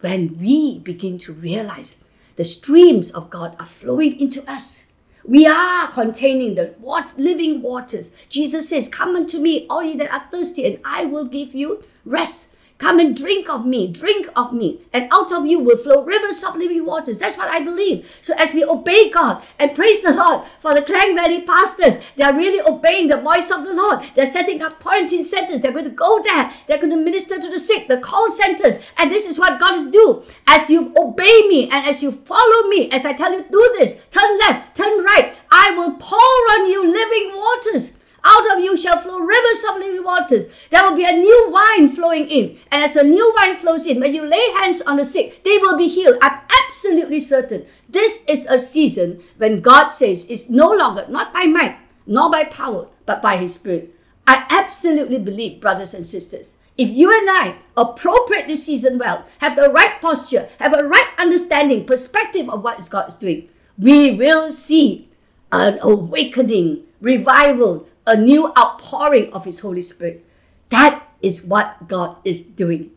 When 0.00 0.38
we 0.38 0.78
begin 0.78 1.18
to 1.18 1.32
realize 1.32 1.98
the 2.36 2.44
streams 2.44 3.10
of 3.10 3.30
God 3.30 3.54
are 3.60 3.66
flowing 3.66 4.18
into 4.18 4.42
us. 4.50 4.86
We 5.24 5.46
are 5.46 5.88
containing 5.92 6.56
the 6.56 6.74
what 6.78 7.16
living 7.16 7.62
waters. 7.62 8.10
Jesus 8.28 8.68
says, 8.68 8.88
Come 8.88 9.14
unto 9.14 9.38
me, 9.38 9.66
all 9.70 9.82
ye 9.82 9.96
that 9.96 10.12
are 10.12 10.28
thirsty, 10.30 10.66
and 10.66 10.78
I 10.84 11.04
will 11.04 11.26
give 11.26 11.54
you 11.54 11.82
rest. 12.04 12.48
Come 12.82 12.98
and 12.98 13.16
drink 13.16 13.48
of 13.48 13.64
me, 13.64 13.86
drink 13.86 14.28
of 14.34 14.52
me, 14.52 14.80
and 14.92 15.06
out 15.12 15.30
of 15.30 15.46
you 15.46 15.60
will 15.60 15.76
flow 15.76 16.02
rivers 16.02 16.42
of 16.42 16.56
living 16.56 16.84
waters. 16.84 17.20
That's 17.20 17.36
what 17.36 17.48
I 17.48 17.60
believe. 17.60 18.10
So 18.22 18.34
as 18.36 18.52
we 18.54 18.64
obey 18.64 19.08
God 19.08 19.40
and 19.60 19.72
praise 19.72 20.02
the 20.02 20.12
Lord 20.12 20.44
for 20.58 20.74
the 20.74 20.82
Klang 20.82 21.14
Valley 21.14 21.42
pastors, 21.42 22.00
they 22.16 22.24
are 22.24 22.36
really 22.36 22.60
obeying 22.60 23.06
the 23.06 23.18
voice 23.18 23.52
of 23.52 23.62
the 23.62 23.72
Lord. 23.72 24.00
They're 24.16 24.26
setting 24.26 24.62
up 24.62 24.80
quarantine 24.80 25.22
centers. 25.22 25.60
They're 25.60 25.70
going 25.70 25.84
to 25.84 25.90
go 25.92 26.24
there. 26.24 26.52
They're 26.66 26.78
going 26.78 26.90
to 26.90 26.96
minister 26.96 27.40
to 27.40 27.48
the 27.48 27.60
sick, 27.60 27.86
the 27.86 27.98
call 27.98 28.28
centers. 28.28 28.80
And 28.98 29.12
this 29.12 29.28
is 29.28 29.38
what 29.38 29.60
God 29.60 29.74
is 29.74 29.84
doing. 29.84 30.24
As 30.48 30.68
you 30.68 30.92
obey 30.96 31.46
me 31.46 31.70
and 31.70 31.86
as 31.86 32.02
you 32.02 32.10
follow 32.10 32.66
me, 32.66 32.90
as 32.90 33.06
I 33.06 33.12
tell 33.12 33.32
you, 33.32 33.46
do 33.48 33.74
this, 33.78 34.02
turn 34.10 34.38
left, 34.40 34.76
turn 34.76 35.04
right, 35.04 35.34
I 35.52 35.72
will 35.76 35.92
pour 36.00 36.18
on 36.18 36.66
you 36.66 36.84
living 36.84 37.30
waters. 37.32 37.92
Out 38.24 38.56
of 38.56 38.62
you 38.62 38.76
shall 38.76 39.00
flow 39.00 39.18
rivers 39.20 39.64
of 39.68 39.78
living 39.78 40.04
waters. 40.04 40.46
There 40.70 40.82
will 40.82 40.96
be 40.96 41.04
a 41.04 41.12
new 41.12 41.50
wine 41.50 41.88
flowing 41.88 42.28
in. 42.28 42.58
And 42.70 42.82
as 42.82 42.94
the 42.94 43.02
new 43.02 43.32
wine 43.36 43.56
flows 43.56 43.86
in, 43.86 44.00
when 44.00 44.14
you 44.14 44.22
lay 44.22 44.50
hands 44.56 44.80
on 44.82 44.96
the 44.96 45.04
sick, 45.04 45.42
they 45.44 45.58
will 45.58 45.76
be 45.76 45.88
healed. 45.88 46.18
I'm 46.22 46.38
absolutely 46.68 47.20
certain. 47.20 47.66
This 47.88 48.24
is 48.26 48.46
a 48.46 48.58
season 48.58 49.22
when 49.38 49.60
God 49.60 49.88
says 49.88 50.30
it's 50.30 50.48
no 50.48 50.70
longer, 50.70 51.06
not 51.08 51.32
by 51.32 51.44
might, 51.44 51.78
nor 52.06 52.30
by 52.30 52.44
power, 52.44 52.88
but 53.06 53.22
by 53.22 53.36
His 53.36 53.54
Spirit. 53.54 53.94
I 54.26 54.46
absolutely 54.48 55.18
believe, 55.18 55.60
brothers 55.60 55.94
and 55.94 56.06
sisters, 56.06 56.54
if 56.78 56.88
you 56.88 57.10
and 57.10 57.28
I 57.28 57.56
appropriate 57.76 58.46
this 58.46 58.64
season 58.64 58.98
well, 58.98 59.26
have 59.38 59.56
the 59.56 59.70
right 59.70 60.00
posture, 60.00 60.48
have 60.58 60.72
a 60.72 60.84
right 60.84 61.08
understanding, 61.18 61.84
perspective 61.84 62.48
of 62.48 62.62
what 62.62 62.86
God 62.90 63.08
is 63.08 63.16
doing, 63.16 63.48
we 63.78 64.12
will 64.12 64.52
see 64.52 65.08
an 65.50 65.78
awakening, 65.82 66.84
revival, 67.00 67.86
a 68.06 68.16
new 68.16 68.52
outpouring 68.58 69.32
of 69.32 69.44
His 69.44 69.60
Holy 69.60 69.82
Spirit. 69.82 70.24
That 70.70 71.06
is 71.20 71.44
what 71.44 71.88
God 71.88 72.16
is 72.24 72.46
doing. 72.46 72.90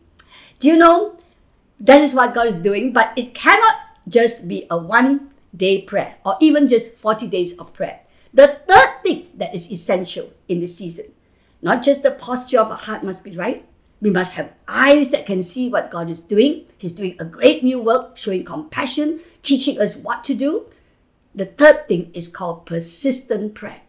Do 0.58 0.68
you 0.68 0.76
know? 0.76 1.16
That 1.78 2.00
is 2.00 2.14
what 2.14 2.34
God 2.34 2.46
is 2.46 2.56
doing, 2.56 2.92
but 2.92 3.12
it 3.16 3.34
cannot 3.34 3.74
just 4.08 4.48
be 4.48 4.66
a 4.70 4.78
one 4.78 5.30
day 5.54 5.82
prayer 5.82 6.16
or 6.24 6.36
even 6.40 6.68
just 6.68 6.96
40 6.96 7.28
days 7.28 7.58
of 7.58 7.72
prayer. 7.72 8.00
The 8.32 8.60
third 8.68 9.02
thing 9.02 9.28
that 9.34 9.54
is 9.54 9.70
essential 9.70 10.32
in 10.48 10.60
this 10.60 10.76
season, 10.76 11.06
not 11.62 11.82
just 11.82 12.02
the 12.02 12.10
posture 12.10 12.60
of 12.60 12.70
our 12.70 12.76
heart 12.76 13.04
must 13.04 13.24
be 13.24 13.36
right, 13.36 13.64
we 14.00 14.10
must 14.10 14.34
have 14.34 14.52
eyes 14.68 15.10
that 15.10 15.26
can 15.26 15.42
see 15.42 15.70
what 15.70 15.90
God 15.90 16.10
is 16.10 16.20
doing. 16.20 16.66
He's 16.76 16.92
doing 16.92 17.16
a 17.18 17.24
great 17.24 17.64
new 17.64 17.80
work, 17.80 18.16
showing 18.16 18.44
compassion, 18.44 19.20
teaching 19.42 19.80
us 19.80 19.96
what 19.96 20.22
to 20.24 20.34
do. 20.34 20.66
The 21.34 21.46
third 21.46 21.88
thing 21.88 22.10
is 22.12 22.28
called 22.28 22.66
persistent 22.66 23.54
prayer. 23.54 23.80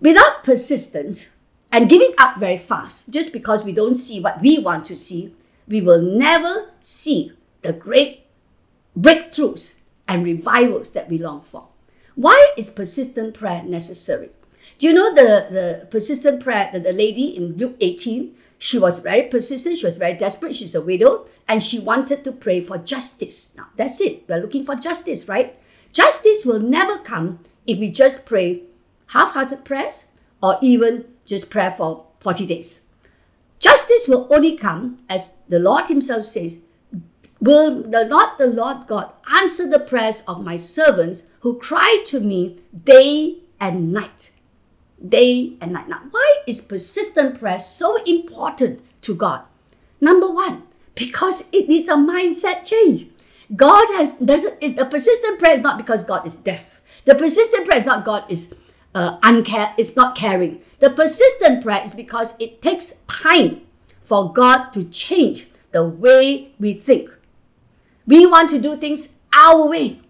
Without 0.00 0.44
persistence 0.44 1.24
and 1.72 1.88
giving 1.88 2.14
up 2.18 2.38
very 2.38 2.58
fast, 2.58 3.10
just 3.10 3.32
because 3.32 3.64
we 3.64 3.72
don't 3.72 3.94
see 3.94 4.20
what 4.20 4.40
we 4.40 4.58
want 4.58 4.84
to 4.86 4.96
see, 4.96 5.34
we 5.66 5.80
will 5.80 6.00
never 6.00 6.70
see 6.80 7.32
the 7.62 7.72
great 7.72 8.24
breakthroughs 8.98 9.74
and 10.06 10.24
revivals 10.24 10.92
that 10.92 11.08
we 11.08 11.18
long 11.18 11.40
for. 11.40 11.68
Why 12.14 12.52
is 12.56 12.70
persistent 12.70 13.34
prayer 13.34 13.62
necessary? 13.62 14.30
Do 14.78 14.86
you 14.86 14.92
know 14.92 15.12
the, 15.12 15.48
the 15.50 15.86
persistent 15.90 16.42
prayer 16.42 16.70
that 16.72 16.84
the 16.84 16.92
lady 16.92 17.36
in 17.36 17.56
Luke 17.56 17.76
18? 17.80 18.34
She 18.58 18.78
was 18.78 18.98
very 19.00 19.22
persistent, 19.22 19.78
she 19.78 19.86
was 19.86 19.96
very 19.96 20.14
desperate, 20.14 20.56
she's 20.56 20.74
a 20.74 20.80
widow, 20.80 21.26
and 21.46 21.62
she 21.62 21.78
wanted 21.78 22.24
to 22.24 22.32
pray 22.32 22.60
for 22.60 22.78
justice. 22.78 23.52
Now, 23.56 23.68
that's 23.76 24.00
it. 24.00 24.24
We're 24.28 24.40
looking 24.40 24.64
for 24.64 24.74
justice, 24.74 25.28
right? 25.28 25.56
Justice 25.92 26.44
will 26.44 26.58
never 26.60 26.98
come 26.98 27.40
if 27.66 27.78
we 27.78 27.90
just 27.90 28.26
pray 28.26 28.62
half-hearted 29.08 29.64
prayers 29.64 30.06
or 30.42 30.58
even 30.62 31.04
just 31.24 31.50
prayer 31.50 31.70
for 31.70 32.06
40 32.20 32.46
days. 32.46 32.80
Justice 33.58 34.06
will 34.08 34.26
only 34.30 34.56
come, 34.56 34.98
as 35.08 35.40
the 35.48 35.58
Lord 35.58 35.88
Himself 35.88 36.24
says, 36.24 36.58
will 37.40 37.82
the 37.82 38.04
not 38.04 38.38
the 38.38 38.46
Lord 38.46 38.86
God 38.86 39.12
answer 39.32 39.68
the 39.68 39.80
prayers 39.80 40.22
of 40.22 40.44
my 40.44 40.56
servants 40.56 41.24
who 41.40 41.58
cry 41.58 42.02
to 42.06 42.20
me 42.20 42.60
day 42.84 43.38
and 43.60 43.92
night. 43.92 44.32
Day 45.06 45.56
and 45.60 45.72
night. 45.72 45.88
Now, 45.88 46.02
why 46.10 46.36
is 46.46 46.60
persistent 46.60 47.38
prayer 47.38 47.58
so 47.58 48.02
important 48.04 48.80
to 49.02 49.14
God? 49.14 49.42
Number 50.00 50.30
one, 50.30 50.64
because 50.94 51.48
it 51.52 51.68
is 51.68 51.88
a 51.88 51.94
mindset 51.94 52.64
change. 52.64 53.08
God 53.54 53.86
has 53.94 54.18
doesn't 54.18 54.60
the 54.60 54.84
persistent 54.84 55.38
prayer 55.38 55.54
is 55.54 55.62
not 55.62 55.78
because 55.78 56.04
God 56.04 56.26
is 56.26 56.36
deaf. 56.36 56.80
The 57.04 57.14
persistent 57.14 57.66
prayer 57.66 57.78
is 57.78 57.86
not 57.86 58.04
God 58.04 58.24
is 58.28 58.54
uh, 58.94 59.18
uncare, 59.20 59.72
it's 59.76 59.96
not 59.96 60.16
caring. 60.16 60.60
The 60.80 60.90
persistent 60.90 61.62
prayer 61.62 61.82
is 61.82 61.94
because 61.94 62.34
it 62.38 62.62
takes 62.62 63.00
time 63.06 63.62
for 64.00 64.32
God 64.32 64.70
to 64.72 64.84
change 64.84 65.48
the 65.72 65.84
way 65.84 66.52
we 66.58 66.74
think. 66.74 67.10
We 68.06 68.26
want 68.26 68.50
to 68.50 68.60
do 68.60 68.76
things 68.76 69.14
our 69.36 69.68
way. 69.68 70.00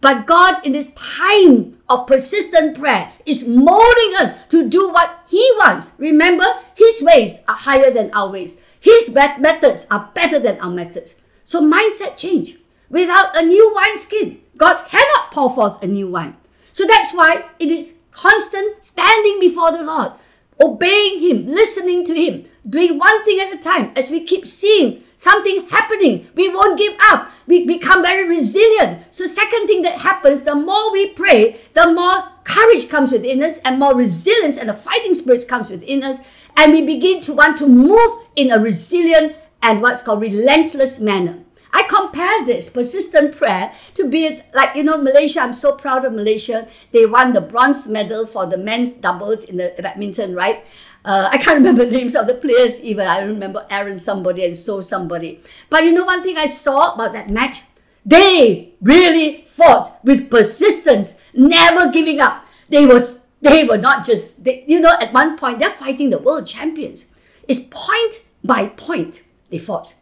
But 0.00 0.26
God, 0.26 0.64
in 0.64 0.72
this 0.72 0.92
time 0.94 1.78
of 1.88 2.06
persistent 2.06 2.78
prayer, 2.78 3.10
is 3.24 3.48
molding 3.48 4.14
us 4.18 4.34
to 4.50 4.68
do 4.68 4.90
what 4.90 5.20
He 5.26 5.42
wants. 5.58 5.92
Remember, 5.98 6.44
His 6.74 7.02
ways 7.02 7.38
are 7.48 7.56
higher 7.56 7.90
than 7.90 8.12
our 8.12 8.30
ways, 8.30 8.60
His 8.78 9.10
methods 9.10 9.86
are 9.90 10.10
better 10.14 10.38
than 10.38 10.60
our 10.60 10.70
methods. 10.70 11.14
So, 11.44 11.62
mindset 11.62 12.16
change. 12.16 12.58
Without 12.88 13.36
a 13.36 13.44
new 13.44 13.72
wineskin, 13.74 14.40
God 14.56 14.86
cannot 14.88 15.32
pour 15.32 15.52
forth 15.52 15.82
a 15.82 15.86
new 15.86 16.08
wine. 16.08 16.36
So 16.72 16.86
that's 16.86 17.12
why 17.14 17.46
it 17.58 17.70
is 17.70 17.98
constant 18.16 18.82
standing 18.84 19.38
before 19.38 19.70
the 19.70 19.84
Lord, 19.84 20.12
obeying 20.60 21.20
Him, 21.20 21.46
listening 21.46 22.04
to 22.06 22.14
Him, 22.14 22.46
doing 22.68 22.98
one 22.98 23.24
thing 23.24 23.38
at 23.40 23.52
a 23.52 23.58
time. 23.58 23.92
As 23.94 24.10
we 24.10 24.24
keep 24.24 24.46
seeing 24.46 25.04
something 25.16 25.68
happening, 25.68 26.26
we 26.34 26.48
won't 26.48 26.78
give 26.78 26.94
up. 27.10 27.30
We 27.46 27.66
become 27.66 28.02
very 28.02 28.26
resilient. 28.26 29.14
So, 29.14 29.26
second 29.26 29.66
thing 29.66 29.82
that 29.82 30.00
happens, 30.00 30.42
the 30.42 30.54
more 30.54 30.90
we 30.90 31.10
pray, 31.10 31.60
the 31.74 31.92
more 31.92 32.32
courage 32.44 32.88
comes 32.88 33.12
within 33.12 33.42
us, 33.42 33.58
and 33.60 33.78
more 33.78 33.94
resilience 33.94 34.56
and 34.56 34.70
a 34.70 34.74
fighting 34.74 35.14
spirit 35.14 35.46
comes 35.46 35.68
within 35.68 36.02
us, 36.02 36.18
and 36.56 36.72
we 36.72 36.82
begin 36.82 37.20
to 37.20 37.34
want 37.34 37.58
to 37.58 37.68
move 37.68 38.24
in 38.34 38.50
a 38.50 38.58
resilient 38.58 39.36
and 39.62 39.82
what's 39.82 40.02
called 40.02 40.22
relentless 40.22 41.00
manner. 41.00 41.42
I 41.76 41.82
compare 41.82 42.46
this 42.46 42.70
persistent 42.70 43.36
prayer 43.36 43.70
to 43.92 44.08
be 44.08 44.40
like, 44.54 44.74
you 44.74 44.82
know, 44.82 44.96
Malaysia. 44.96 45.42
I'm 45.42 45.52
so 45.52 45.76
proud 45.76 46.06
of 46.06 46.14
Malaysia. 46.14 46.66
They 46.90 47.04
won 47.04 47.34
the 47.34 47.42
bronze 47.42 47.86
medal 47.86 48.24
for 48.24 48.46
the 48.46 48.56
men's 48.56 48.94
doubles 48.94 49.44
in 49.44 49.58
the 49.58 49.74
badminton, 49.76 50.34
right? 50.34 50.64
Uh, 51.04 51.28
I 51.30 51.36
can't 51.36 51.58
remember 51.60 51.84
the 51.84 51.92
names 51.92 52.16
of 52.16 52.28
the 52.28 52.34
players 52.34 52.82
even. 52.82 53.06
I 53.06 53.20
remember 53.20 53.66
Aaron 53.68 53.98
somebody 53.98 54.42
and 54.46 54.56
so 54.56 54.80
somebody. 54.80 55.42
But 55.68 55.84
you 55.84 55.92
know 55.92 56.06
one 56.06 56.22
thing 56.22 56.38
I 56.38 56.46
saw 56.46 56.94
about 56.94 57.12
that 57.12 57.28
match? 57.28 57.64
They 58.06 58.72
really 58.80 59.44
fought 59.44 60.02
with 60.02 60.30
persistence, 60.30 61.14
never 61.34 61.92
giving 61.92 62.20
up. 62.22 62.46
They 62.70 62.86
was 62.86 63.26
they 63.42 63.64
were 63.64 63.76
not 63.76 64.06
just 64.06 64.42
they, 64.42 64.64
you 64.66 64.80
know 64.80 64.96
at 64.98 65.12
one 65.12 65.36
point 65.36 65.58
they're 65.58 65.76
fighting 65.76 66.08
the 66.08 66.24
world 66.24 66.46
champions. 66.46 67.04
It's 67.46 67.60
point 67.60 68.24
by 68.42 68.68
point 68.68 69.20
they 69.50 69.58
fought. 69.58 69.94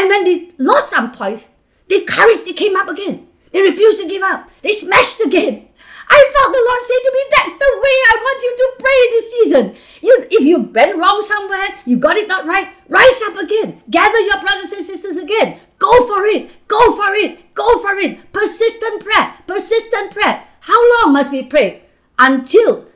And 0.00 0.08
when 0.08 0.24
they 0.24 0.48
lost 0.56 0.88
some 0.88 1.12
points, 1.12 1.46
they 1.90 2.00
courage, 2.00 2.46
they 2.46 2.54
came 2.54 2.74
up 2.74 2.88
again. 2.88 3.28
They 3.52 3.60
refused 3.60 4.00
to 4.00 4.08
give 4.08 4.22
up. 4.22 4.48
They 4.62 4.72
smashed 4.72 5.20
again. 5.20 5.68
I 6.08 6.18
felt 6.32 6.52
the 6.54 6.66
Lord 6.68 6.82
say 6.82 6.98
to 7.04 7.12
me, 7.12 7.22
that's 7.36 7.58
the 7.58 7.70
way 7.76 7.96
I 8.08 8.16
want 8.24 8.42
you 8.42 8.56
to 8.56 8.66
pray 8.80 9.00
this 9.10 9.30
season. 9.30 9.76
You, 10.00 10.26
if 10.30 10.42
you 10.42 10.72
went 10.72 10.96
wrong 10.96 11.20
somewhere, 11.20 11.68
you 11.84 11.98
got 11.98 12.16
it 12.16 12.28
not 12.28 12.46
right, 12.46 12.68
rise 12.88 13.22
up 13.26 13.36
again. 13.36 13.82
Gather 13.90 14.18
your 14.20 14.40
brothers 14.40 14.72
and 14.72 14.82
sisters 14.82 15.18
again. 15.18 15.60
Go 15.78 16.06
for 16.06 16.24
it. 16.24 16.66
Go 16.66 16.96
for 16.96 17.14
it. 17.14 17.52
Go 17.52 17.78
for 17.82 17.98
it. 17.98 18.32
Persistent 18.32 19.04
prayer. 19.04 19.34
Persistent 19.46 20.12
prayer. 20.12 20.44
How 20.60 20.80
long 21.04 21.12
must 21.12 21.30
we 21.30 21.42
pray? 21.42 21.82
Until 22.18 22.86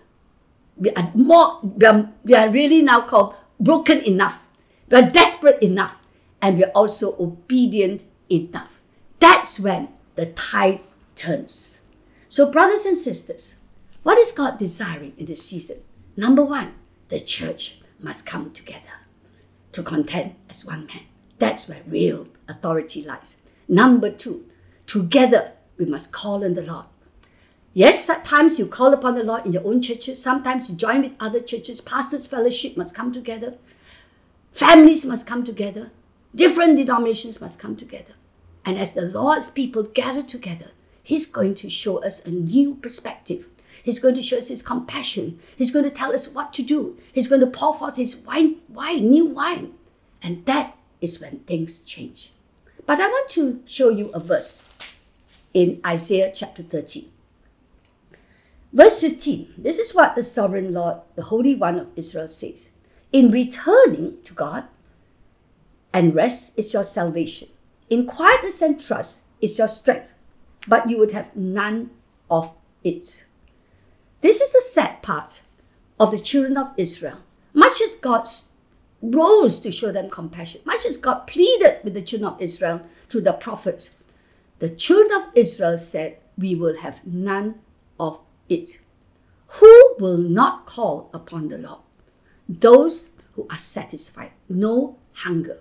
we 0.78 0.88
are 0.92 1.12
more, 1.14 1.60
we 1.62 1.84
are, 1.86 2.08
we 2.24 2.34
are 2.34 2.48
really 2.48 2.80
now 2.80 3.02
called 3.02 3.34
broken 3.60 4.00
enough. 4.04 4.42
We 4.88 4.96
are 4.96 5.10
desperate 5.10 5.62
enough. 5.62 5.98
And 6.44 6.58
we 6.58 6.64
are 6.64 6.72
also 6.72 7.16
obedient 7.18 8.04
enough. 8.30 8.78
That's 9.18 9.58
when 9.58 9.88
the 10.14 10.26
tide 10.26 10.80
turns. 11.14 11.80
So, 12.28 12.52
brothers 12.52 12.84
and 12.84 12.98
sisters, 12.98 13.54
what 14.02 14.18
is 14.18 14.30
God 14.30 14.58
desiring 14.58 15.14
in 15.16 15.24
this 15.24 15.42
season? 15.42 15.78
Number 16.18 16.44
one, 16.44 16.74
the 17.08 17.18
church 17.18 17.78
must 17.98 18.26
come 18.26 18.50
together 18.50 19.00
to 19.72 19.82
contend 19.82 20.34
as 20.50 20.66
one 20.66 20.84
man. 20.84 21.04
That's 21.38 21.66
where 21.66 21.80
real 21.86 22.28
authority 22.46 23.02
lies. 23.02 23.38
Number 23.66 24.10
two, 24.10 24.44
together 24.84 25.52
we 25.78 25.86
must 25.86 26.12
call 26.12 26.44
on 26.44 26.52
the 26.52 26.62
Lord. 26.62 26.84
Yes, 27.72 28.04
sometimes 28.04 28.58
you 28.58 28.66
call 28.66 28.92
upon 28.92 29.14
the 29.14 29.24
Lord 29.24 29.46
in 29.46 29.52
your 29.52 29.66
own 29.66 29.80
churches. 29.80 30.20
Sometimes 30.22 30.68
you 30.68 30.76
join 30.76 31.00
with 31.00 31.16
other 31.18 31.40
churches. 31.40 31.80
Pastors' 31.80 32.26
fellowship 32.26 32.76
must 32.76 32.94
come 32.94 33.14
together. 33.14 33.54
Families 34.52 35.06
must 35.06 35.26
come 35.26 35.42
together. 35.42 35.90
Different 36.34 36.76
denominations 36.76 37.40
must 37.40 37.58
come 37.58 37.76
together. 37.76 38.14
And 38.64 38.78
as 38.78 38.94
the 38.94 39.02
Lord's 39.02 39.50
people 39.50 39.82
gather 39.82 40.22
together, 40.22 40.70
He's 41.02 41.26
going 41.26 41.54
to 41.56 41.68
show 41.68 42.02
us 42.02 42.24
a 42.24 42.30
new 42.30 42.74
perspective. 42.76 43.46
He's 43.82 43.98
going 43.98 44.14
to 44.14 44.22
show 44.22 44.38
us 44.38 44.48
His 44.48 44.62
compassion. 44.62 45.38
He's 45.54 45.70
going 45.70 45.84
to 45.84 45.90
tell 45.90 46.14
us 46.14 46.32
what 46.32 46.52
to 46.54 46.62
do. 46.62 46.98
He's 47.12 47.28
going 47.28 47.42
to 47.42 47.46
pour 47.46 47.74
forth 47.74 47.96
His 47.96 48.16
wine, 48.16 48.56
wine, 48.68 49.10
new 49.10 49.26
wine. 49.26 49.74
And 50.22 50.44
that 50.46 50.76
is 51.00 51.20
when 51.20 51.40
things 51.40 51.80
change. 51.80 52.32
But 52.86 53.00
I 53.00 53.08
want 53.08 53.28
to 53.30 53.60
show 53.66 53.90
you 53.90 54.08
a 54.08 54.20
verse 54.20 54.64
in 55.52 55.80
Isaiah 55.86 56.32
chapter 56.34 56.62
13. 56.62 57.10
Verse 58.72 58.98
15 58.98 59.54
this 59.56 59.78
is 59.78 59.94
what 59.94 60.16
the 60.16 60.22
sovereign 60.22 60.74
Lord, 60.74 60.96
the 61.14 61.22
Holy 61.24 61.54
One 61.54 61.78
of 61.78 61.92
Israel, 61.94 62.26
says 62.26 62.68
In 63.12 63.30
returning 63.30 64.18
to 64.24 64.34
God 64.34 64.64
and 65.94 66.12
rest 66.12 66.58
is 66.58 66.74
your 66.74 66.82
salvation, 66.82 67.48
in 67.88 68.04
quietness 68.04 68.60
and 68.60 68.84
trust 68.84 69.22
is 69.40 69.56
your 69.56 69.68
strength, 69.68 70.08
but 70.66 70.90
you 70.90 70.98
would 70.98 71.12
have 71.12 71.34
none 71.36 71.90
of 72.28 72.50
it. 72.82 73.24
This 74.20 74.40
is 74.40 74.52
the 74.52 74.60
sad 74.60 75.02
part 75.02 75.42
of 76.00 76.10
the 76.10 76.18
children 76.18 76.56
of 76.56 76.72
Israel. 76.76 77.18
Much 77.52 77.80
as 77.80 77.94
God 77.94 78.26
rose 79.00 79.60
to 79.60 79.70
show 79.70 79.92
them 79.92 80.10
compassion, 80.10 80.62
much 80.64 80.84
as 80.84 80.96
God 80.96 81.26
pleaded 81.28 81.78
with 81.84 81.94
the 81.94 82.02
children 82.02 82.32
of 82.32 82.42
Israel 82.42 82.80
through 83.08 83.20
the 83.20 83.32
prophets, 83.32 83.90
the 84.58 84.68
children 84.68 85.22
of 85.22 85.28
Israel 85.36 85.78
said, 85.78 86.18
We 86.36 86.56
will 86.56 86.78
have 86.78 87.06
none 87.06 87.60
of 88.00 88.18
it. 88.48 88.80
Who 89.60 89.94
will 90.00 90.18
not 90.18 90.66
call 90.66 91.10
upon 91.14 91.48
the 91.48 91.58
Lord? 91.58 91.82
Those 92.48 93.10
who 93.34 93.46
are 93.48 93.58
satisfied, 93.58 94.32
no 94.48 94.96
hunger. 95.12 95.60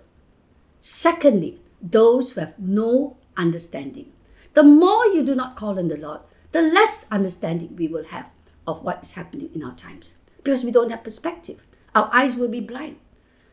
Secondly, 0.86 1.58
those 1.80 2.32
who 2.32 2.40
have 2.40 2.58
no 2.58 3.16
understanding. 3.38 4.12
The 4.52 4.62
more 4.62 5.06
you 5.06 5.24
do 5.24 5.34
not 5.34 5.56
call 5.56 5.78
on 5.78 5.88
the 5.88 5.96
Lord, 5.96 6.20
the 6.52 6.60
less 6.60 7.10
understanding 7.10 7.74
we 7.74 7.88
will 7.88 8.04
have 8.04 8.26
of 8.66 8.82
what 8.82 9.02
is 9.02 9.12
happening 9.12 9.48
in 9.54 9.64
our 9.64 9.74
times 9.74 10.16
because 10.42 10.62
we 10.62 10.70
don't 10.70 10.90
have 10.90 11.02
perspective. 11.02 11.66
Our 11.94 12.10
eyes 12.12 12.36
will 12.36 12.50
be 12.50 12.60
blind. 12.60 12.98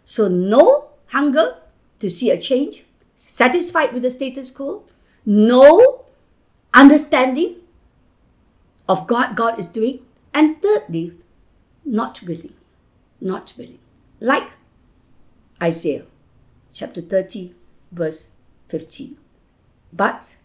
So, 0.04 0.28
no 0.28 0.90
hunger 1.08 1.56
to 2.00 2.10
see 2.10 2.32
a 2.32 2.38
change, 2.38 2.84
satisfied 3.16 3.94
with 3.94 4.04
the 4.04 4.12
status 4.12 4.52
quo, 4.52 4.84
no 5.26 6.04
understanding 6.74 7.62
of 8.90 9.08
God 9.08 9.38
God 9.38 9.58
is 9.58 9.68
doing, 9.68 10.00
and 10.34 10.62
thirdly, 10.62 11.14
not 11.86 12.22
willing. 12.24 12.56
Not 13.22 13.54
willing. 13.58 13.80
Like 14.20 14.50
Isaiah 15.64 16.04
chapter 16.74 17.02
30, 17.02 17.54
verse 17.92 18.32
15. 18.70 19.18
But 19.94 20.36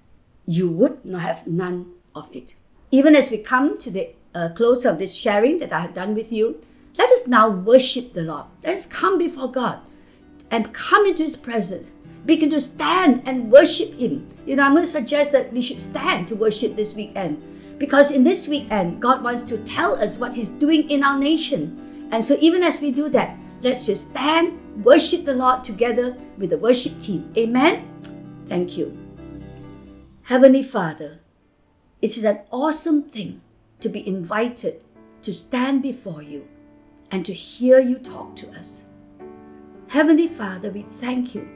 you 0.46 0.68
would 0.68 1.04
not 1.04 1.22
have 1.22 1.46
none 1.46 1.92
of 2.14 2.28
it. 2.34 2.54
Even 2.90 3.14
as 3.14 3.30
we 3.30 3.38
come 3.38 3.78
to 3.78 3.90
the 3.90 4.10
uh, 4.34 4.50
close 4.54 4.84
of 4.84 4.98
this 4.98 5.14
sharing 5.14 5.58
that 5.58 5.72
I 5.72 5.80
have 5.80 5.94
done 5.94 6.14
with 6.14 6.32
you, 6.32 6.60
let 6.98 7.10
us 7.10 7.26
now 7.26 7.48
worship 7.48 8.12
the 8.12 8.22
Lord. 8.22 8.46
Let 8.64 8.74
us 8.74 8.86
come 8.86 9.18
before 9.18 9.50
God 9.50 9.80
and 10.50 10.72
come 10.72 11.06
into 11.06 11.22
His 11.22 11.36
presence. 11.36 11.90
Begin 12.24 12.50
to 12.50 12.60
stand 12.60 13.22
and 13.26 13.50
worship 13.50 13.92
Him. 13.94 14.28
You 14.46 14.56
know, 14.56 14.64
I'm 14.64 14.72
going 14.72 14.84
to 14.84 14.90
suggest 14.90 15.32
that 15.32 15.52
we 15.52 15.62
should 15.62 15.80
stand 15.80 16.28
to 16.28 16.36
worship 16.36 16.74
this 16.74 16.94
weekend 16.94 17.42
because 17.78 18.10
in 18.10 18.24
this 18.24 18.48
weekend, 18.48 19.02
God 19.02 19.22
wants 19.22 19.42
to 19.44 19.58
tell 19.58 20.00
us 20.00 20.18
what 20.18 20.34
He's 20.34 20.48
doing 20.48 20.88
in 20.90 21.04
our 21.04 21.18
nation. 21.18 22.08
And 22.10 22.24
so, 22.24 22.36
even 22.40 22.62
as 22.62 22.80
we 22.80 22.90
do 22.90 23.08
that, 23.10 23.36
let's 23.62 23.86
just 23.86 24.10
stand, 24.10 24.84
worship 24.84 25.24
the 25.24 25.34
Lord 25.34 25.64
together 25.64 26.16
with 26.38 26.50
the 26.50 26.58
worship 26.58 27.00
team. 27.00 27.32
Amen. 27.36 27.88
Thank 28.48 28.76
you. 28.76 28.96
Heavenly 30.22 30.62
Father, 30.62 31.20
it 32.02 32.16
is 32.16 32.24
an 32.24 32.40
awesome 32.50 33.02
thing 33.02 33.40
to 33.80 33.88
be 33.88 34.06
invited 34.06 34.82
to 35.22 35.32
stand 35.32 35.82
before 35.82 36.22
you 36.22 36.48
and 37.10 37.24
to 37.24 37.32
hear 37.32 37.78
you 37.78 37.96
talk 37.98 38.36
to 38.36 38.50
us. 38.50 38.84
Heavenly 39.88 40.28
Father, 40.28 40.70
we 40.70 40.82
thank 40.82 41.34
you. 41.34 41.48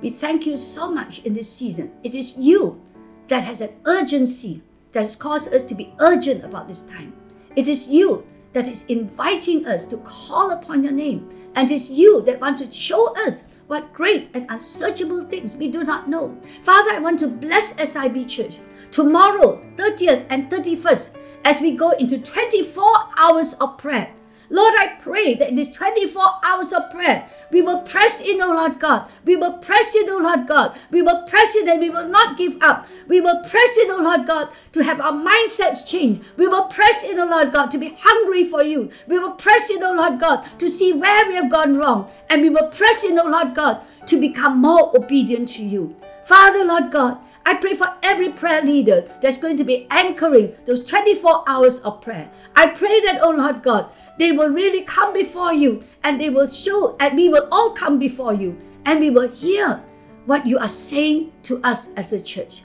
We 0.00 0.10
thank 0.10 0.46
you 0.46 0.56
so 0.56 0.90
much 0.90 1.20
in 1.20 1.34
this 1.34 1.52
season. 1.52 1.92
It 2.02 2.14
is 2.14 2.38
you 2.38 2.80
that 3.28 3.44
has 3.44 3.60
an 3.60 3.74
urgency 3.84 4.62
that 4.92 5.00
has 5.00 5.16
caused 5.16 5.54
us 5.54 5.62
to 5.64 5.74
be 5.74 5.94
urgent 5.98 6.44
about 6.44 6.68
this 6.68 6.82
time. 6.82 7.14
It 7.56 7.68
is 7.68 7.88
you 7.88 8.26
that 8.52 8.68
is 8.68 8.86
inviting 8.86 9.66
us 9.66 9.86
to 9.86 9.96
call 9.98 10.50
upon 10.50 10.82
your 10.82 10.92
name. 10.92 11.28
And 11.54 11.70
it 11.70 11.74
is 11.74 11.90
you 11.90 12.22
that 12.22 12.40
want 12.40 12.58
to 12.58 12.70
show 12.70 13.14
us 13.14 13.44
what 13.66 13.92
great 13.92 14.30
and 14.34 14.46
unsearchable 14.50 15.24
things 15.24 15.56
we 15.56 15.68
do 15.68 15.84
not 15.84 16.08
know. 16.08 16.36
Father, 16.62 16.90
I 16.90 16.98
want 16.98 17.18
to 17.20 17.28
bless 17.28 17.74
SIB 17.76 18.26
Church 18.26 18.58
tomorrow, 18.90 19.64
30th 19.76 20.26
and 20.30 20.50
31st, 20.50 21.16
as 21.44 21.60
we 21.60 21.76
go 21.76 21.90
into 21.90 22.18
24 22.18 22.84
hours 23.16 23.54
of 23.54 23.78
prayer. 23.78 24.12
Lord, 24.50 24.74
I 24.78 24.98
pray 25.00 25.34
that 25.34 25.48
in 25.48 25.54
these 25.54 25.74
24 25.74 26.22
hours 26.44 26.72
of 26.72 26.90
prayer, 26.90 27.30
we 27.50 27.62
will 27.62 27.82
press 27.82 28.20
in, 28.20 28.40
O 28.40 28.52
Lord 28.52 28.78
God. 28.78 29.10
We 29.24 29.36
will 29.36 29.58
press 29.58 29.94
in, 29.94 30.08
O 30.08 30.18
Lord 30.18 30.46
God. 30.46 30.78
We 30.90 31.02
will 31.02 31.22
press 31.22 31.56
in 31.56 31.68
and 31.68 31.80
we 31.80 31.90
will 31.90 32.08
not 32.08 32.36
give 32.36 32.56
up. 32.62 32.86
We 33.08 33.20
will 33.20 33.42
press 33.44 33.76
in, 33.78 33.90
O 33.90 33.98
Lord 33.98 34.26
God, 34.26 34.50
to 34.72 34.84
have 34.84 35.00
our 35.00 35.12
mindsets 35.12 35.86
changed. 35.86 36.22
We 36.36 36.48
will 36.48 36.68
press 36.68 37.04
in, 37.04 37.18
O 37.18 37.26
Lord 37.26 37.52
God, 37.52 37.70
to 37.72 37.78
be 37.78 37.96
hungry 37.98 38.44
for 38.44 38.62
you. 38.62 38.90
We 39.06 39.18
will 39.18 39.32
press 39.32 39.70
in, 39.70 39.82
O 39.82 39.92
Lord 39.92 40.20
God, 40.20 40.46
to 40.58 40.68
see 40.68 40.92
where 40.92 41.26
we 41.26 41.34
have 41.34 41.50
gone 41.50 41.76
wrong. 41.76 42.10
And 42.28 42.42
we 42.42 42.50
will 42.50 42.68
press 42.68 43.04
in, 43.04 43.18
O 43.18 43.24
Lord 43.24 43.54
God, 43.54 43.82
to 44.06 44.20
become 44.20 44.58
more 44.58 44.96
obedient 44.96 45.48
to 45.50 45.64
you. 45.64 45.96
Father, 46.24 46.64
Lord 46.64 46.90
God, 46.90 47.18
I 47.44 47.54
pray 47.54 47.74
for 47.74 47.94
every 48.02 48.28
prayer 48.28 48.62
leader 48.62 49.08
that's 49.20 49.38
going 49.38 49.56
to 49.56 49.64
be 49.64 49.86
anchoring 49.90 50.54
those 50.66 50.84
24 50.84 51.48
hours 51.48 51.80
of 51.80 52.00
prayer. 52.00 52.30
I 52.54 52.68
pray 52.68 53.00
that, 53.00 53.20
oh 53.22 53.30
Lord 53.30 53.62
God, 53.62 53.90
they 54.20 54.32
will 54.32 54.50
really 54.50 54.82
come 54.82 55.14
before 55.14 55.54
you 55.54 55.82
and 56.04 56.20
they 56.20 56.28
will 56.28 56.46
show, 56.46 56.94
and 57.00 57.16
we 57.16 57.30
will 57.30 57.48
all 57.50 57.72
come 57.72 57.98
before 57.98 58.34
you 58.34 58.54
and 58.84 59.00
we 59.00 59.08
will 59.08 59.28
hear 59.28 59.82
what 60.26 60.44
you 60.44 60.58
are 60.58 60.68
saying 60.68 61.32
to 61.42 61.58
us 61.64 61.94
as 61.94 62.12
a 62.12 62.20
church. 62.20 62.62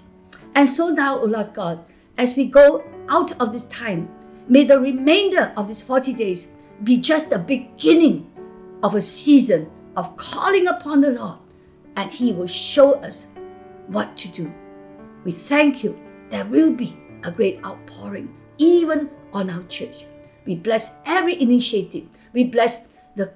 And 0.54 0.68
so 0.68 0.90
now, 0.90 1.18
O 1.18 1.24
Lord 1.24 1.54
God, 1.54 1.86
as 2.18 2.36
we 2.36 2.44
go 2.44 2.84
out 3.08 3.40
of 3.40 3.54
this 3.54 3.68
time, 3.68 4.10
may 4.50 4.66
the 4.66 4.82
remainder 4.82 5.54
of 5.56 5.70
these 5.70 5.82
40 5.82 6.12
days 6.12 6.48
be 6.84 6.98
just 6.98 7.30
the 7.30 7.40
beginning 7.40 8.30
of 8.84 8.96
a 8.96 9.02
season 9.02 9.72
of 9.96 10.18
calling 10.18 10.68
upon 10.68 11.00
the 11.00 11.12
Lord, 11.12 11.40
and 11.96 12.12
He 12.12 12.34
will 12.34 12.48
show 12.48 12.96
us 12.96 13.28
what 13.88 14.18
to 14.18 14.28
do. 14.28 14.52
We 15.24 15.32
thank 15.32 15.86
you. 15.86 15.98
There 16.30 16.44
will 16.44 16.74
be 16.74 16.98
a 17.24 17.32
great 17.32 17.64
outpouring, 17.64 18.36
even 18.58 19.10
on 19.32 19.50
our 19.50 19.64
church. 19.64 20.06
We 20.46 20.56
bless 20.56 20.98
every 21.06 21.42
initiative. 21.42 22.08
We 22.34 22.44
bless 22.44 22.88
the, 23.16 23.34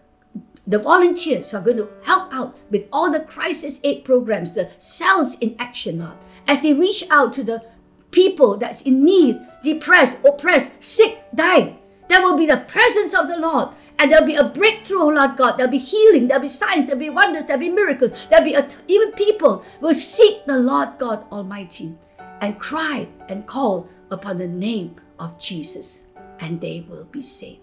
the 0.68 0.80
volunteers 0.80 1.52
who 1.52 1.58
are 1.58 1.64
going 1.64 1.78
to 1.78 1.90
help 2.04 2.34
out 2.34 2.58
with 2.70 2.88
all 2.92 3.12
the 3.12 3.22
crisis 3.22 3.82
aid 3.84 4.06
programs, 4.06 4.54
the 4.54 4.70
cells 4.78 5.38
in 5.40 5.56
action, 5.60 6.00
Lord, 6.00 6.18
as 6.48 6.62
they 6.62 6.74
reach 6.74 7.04
out 7.10 7.34
to 7.34 7.44
the 7.44 7.64
people 8.12 8.58
that's 8.58 8.84
in 8.84 9.04
need, 9.04 9.40
depressed, 9.64 10.24
oppressed, 10.26 10.84
sick, 10.84 11.24
dying. 11.34 11.78
There 12.08 12.22
will 12.22 12.38
be 12.38 12.46
the 12.46 12.58
presence 12.58 13.14
of 13.14 13.28
the 13.28 13.38
Lord. 13.38 13.70
And 14.00 14.10
there'll 14.10 14.26
be 14.26 14.36
a 14.36 14.46
breakthrough, 14.46 15.02
oh 15.02 15.08
Lord 15.10 15.36
God. 15.36 15.58
There'll 15.58 15.72
be 15.72 15.78
healing, 15.78 16.28
there'll 16.28 16.42
be 16.42 16.48
signs, 16.48 16.86
there'll 16.86 17.00
be 17.00 17.10
wonders, 17.10 17.46
there'll 17.46 17.60
be 17.60 17.70
miracles. 17.70 18.28
There'll 18.30 18.46
be 18.46 18.58
even 18.88 19.12
people 19.12 19.66
will 19.82 19.94
seek 19.94 20.46
the 20.46 20.58
Lord 20.58 20.98
God 20.98 21.26
Almighty 21.32 21.94
and 22.40 22.58
cry 22.60 23.10
and 23.28 23.46
call 23.46 23.90
upon 24.10 24.38
the 24.38 24.48
name 24.48 24.96
of 25.20 25.38
Jesus 25.38 26.00
and 26.40 26.60
they 26.60 26.86
will 26.88 27.06
be 27.06 27.22
saved. 27.22 27.62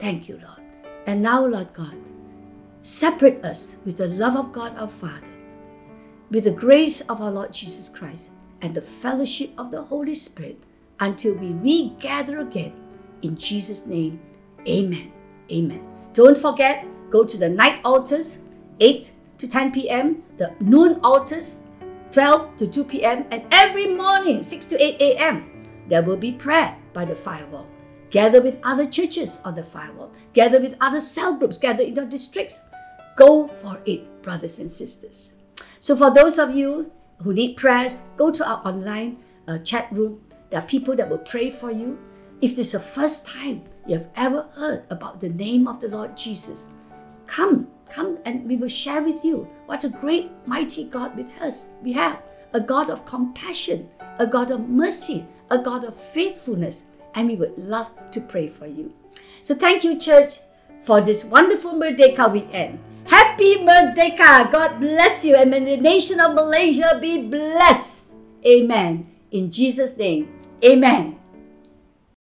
Thank 0.00 0.28
you, 0.28 0.40
Lord. 0.42 0.60
And 1.06 1.22
now, 1.22 1.44
Lord 1.44 1.72
God, 1.72 1.96
separate 2.82 3.44
us 3.44 3.76
with 3.84 3.96
the 3.96 4.08
love 4.08 4.36
of 4.36 4.52
God 4.52 4.76
our 4.76 4.88
Father, 4.88 5.26
with 6.30 6.44
the 6.44 6.50
grace 6.50 7.00
of 7.02 7.20
our 7.20 7.30
Lord 7.30 7.52
Jesus 7.52 7.88
Christ, 7.88 8.30
and 8.60 8.74
the 8.74 8.82
fellowship 8.82 9.50
of 9.58 9.70
the 9.70 9.82
Holy 9.82 10.14
Spirit 10.14 10.62
until 11.00 11.34
we 11.34 11.52
regather 11.52 12.40
again. 12.40 12.72
In 13.22 13.36
Jesus' 13.36 13.86
name, 13.86 14.20
amen. 14.66 15.12
Amen. 15.50 15.82
Don't 16.12 16.36
forget, 16.36 16.86
go 17.10 17.24
to 17.24 17.36
the 17.36 17.48
night 17.48 17.80
altars, 17.84 18.38
8 18.80 19.10
to 19.38 19.48
10 19.48 19.72
p.m., 19.72 20.22
the 20.36 20.54
noon 20.60 21.00
altars, 21.02 21.60
12 22.12 22.56
to 22.56 22.66
2 22.66 22.84
p.m., 22.84 23.24
and 23.30 23.44
every 23.50 23.86
morning, 23.86 24.42
6 24.42 24.66
to 24.66 24.82
8 24.82 25.00
a.m., 25.00 25.66
there 25.88 26.02
will 26.02 26.16
be 26.16 26.32
prayer 26.32 26.76
by 26.92 27.04
the 27.04 27.14
firewall. 27.14 27.66
Gather 28.10 28.40
with 28.40 28.58
other 28.62 28.86
churches 28.86 29.40
on 29.44 29.54
the 29.54 29.62
firewall. 29.62 30.12
Gather 30.32 30.60
with 30.60 30.76
other 30.80 31.00
cell 31.00 31.34
groups. 31.34 31.58
Gather 31.58 31.82
in 31.82 31.94
your 31.94 32.06
districts. 32.06 32.58
Go 33.16 33.48
for 33.48 33.80
it, 33.84 34.22
brothers 34.22 34.58
and 34.58 34.70
sisters. 34.70 35.34
So, 35.80 35.96
for 35.96 36.12
those 36.12 36.38
of 36.38 36.54
you 36.54 36.90
who 37.22 37.34
need 37.34 37.56
prayers, 37.56 38.02
go 38.16 38.30
to 38.30 38.48
our 38.48 38.66
online 38.66 39.18
uh, 39.46 39.58
chat 39.58 39.88
room. 39.92 40.20
There 40.50 40.60
are 40.60 40.66
people 40.66 40.96
that 40.96 41.08
will 41.08 41.18
pray 41.18 41.50
for 41.50 41.70
you. 41.70 41.98
If 42.40 42.56
this 42.56 42.68
is 42.68 42.72
the 42.72 42.80
first 42.80 43.26
time 43.26 43.64
you 43.86 43.98
have 43.98 44.08
ever 44.16 44.48
heard 44.54 44.84
about 44.90 45.20
the 45.20 45.28
name 45.28 45.66
of 45.66 45.80
the 45.80 45.88
Lord 45.88 46.16
Jesus, 46.16 46.66
come, 47.26 47.68
come, 47.90 48.18
and 48.24 48.46
we 48.46 48.56
will 48.56 48.68
share 48.68 49.02
with 49.02 49.24
you 49.24 49.48
what 49.66 49.84
a 49.84 49.88
great, 49.88 50.30
mighty 50.46 50.84
God 50.84 51.16
with 51.16 51.26
us 51.40 51.70
we 51.82 51.92
have. 51.92 52.22
A 52.54 52.60
God 52.60 52.88
of 52.88 53.04
compassion, 53.04 53.90
a 54.18 54.26
God 54.26 54.50
of 54.50 54.68
mercy, 54.68 55.26
a 55.50 55.58
God 55.58 55.84
of 55.84 56.00
faithfulness, 56.00 56.86
and 57.14 57.28
we 57.28 57.36
would 57.36 57.56
love 57.58 57.90
to 58.12 58.20
pray 58.20 58.48
for 58.48 58.66
you. 58.66 58.92
So 59.42 59.54
thank 59.54 59.84
you, 59.84 59.98
church, 59.98 60.40
for 60.84 61.00
this 61.00 61.24
wonderful 61.24 61.74
Merdeka 61.74 62.30
weekend. 62.32 62.78
Happy 63.06 63.56
Merdeka! 63.56 64.52
God 64.52 64.80
bless 64.80 65.24
you, 65.24 65.34
and 65.34 65.50
may 65.50 65.60
the 65.64 65.76
nation 65.76 66.20
of 66.20 66.34
Malaysia 66.34 66.98
be 67.00 67.28
blessed. 67.28 68.04
Amen. 68.44 69.06
In 69.30 69.50
Jesus' 69.50 69.96
name, 69.96 70.28
amen. 70.64 71.17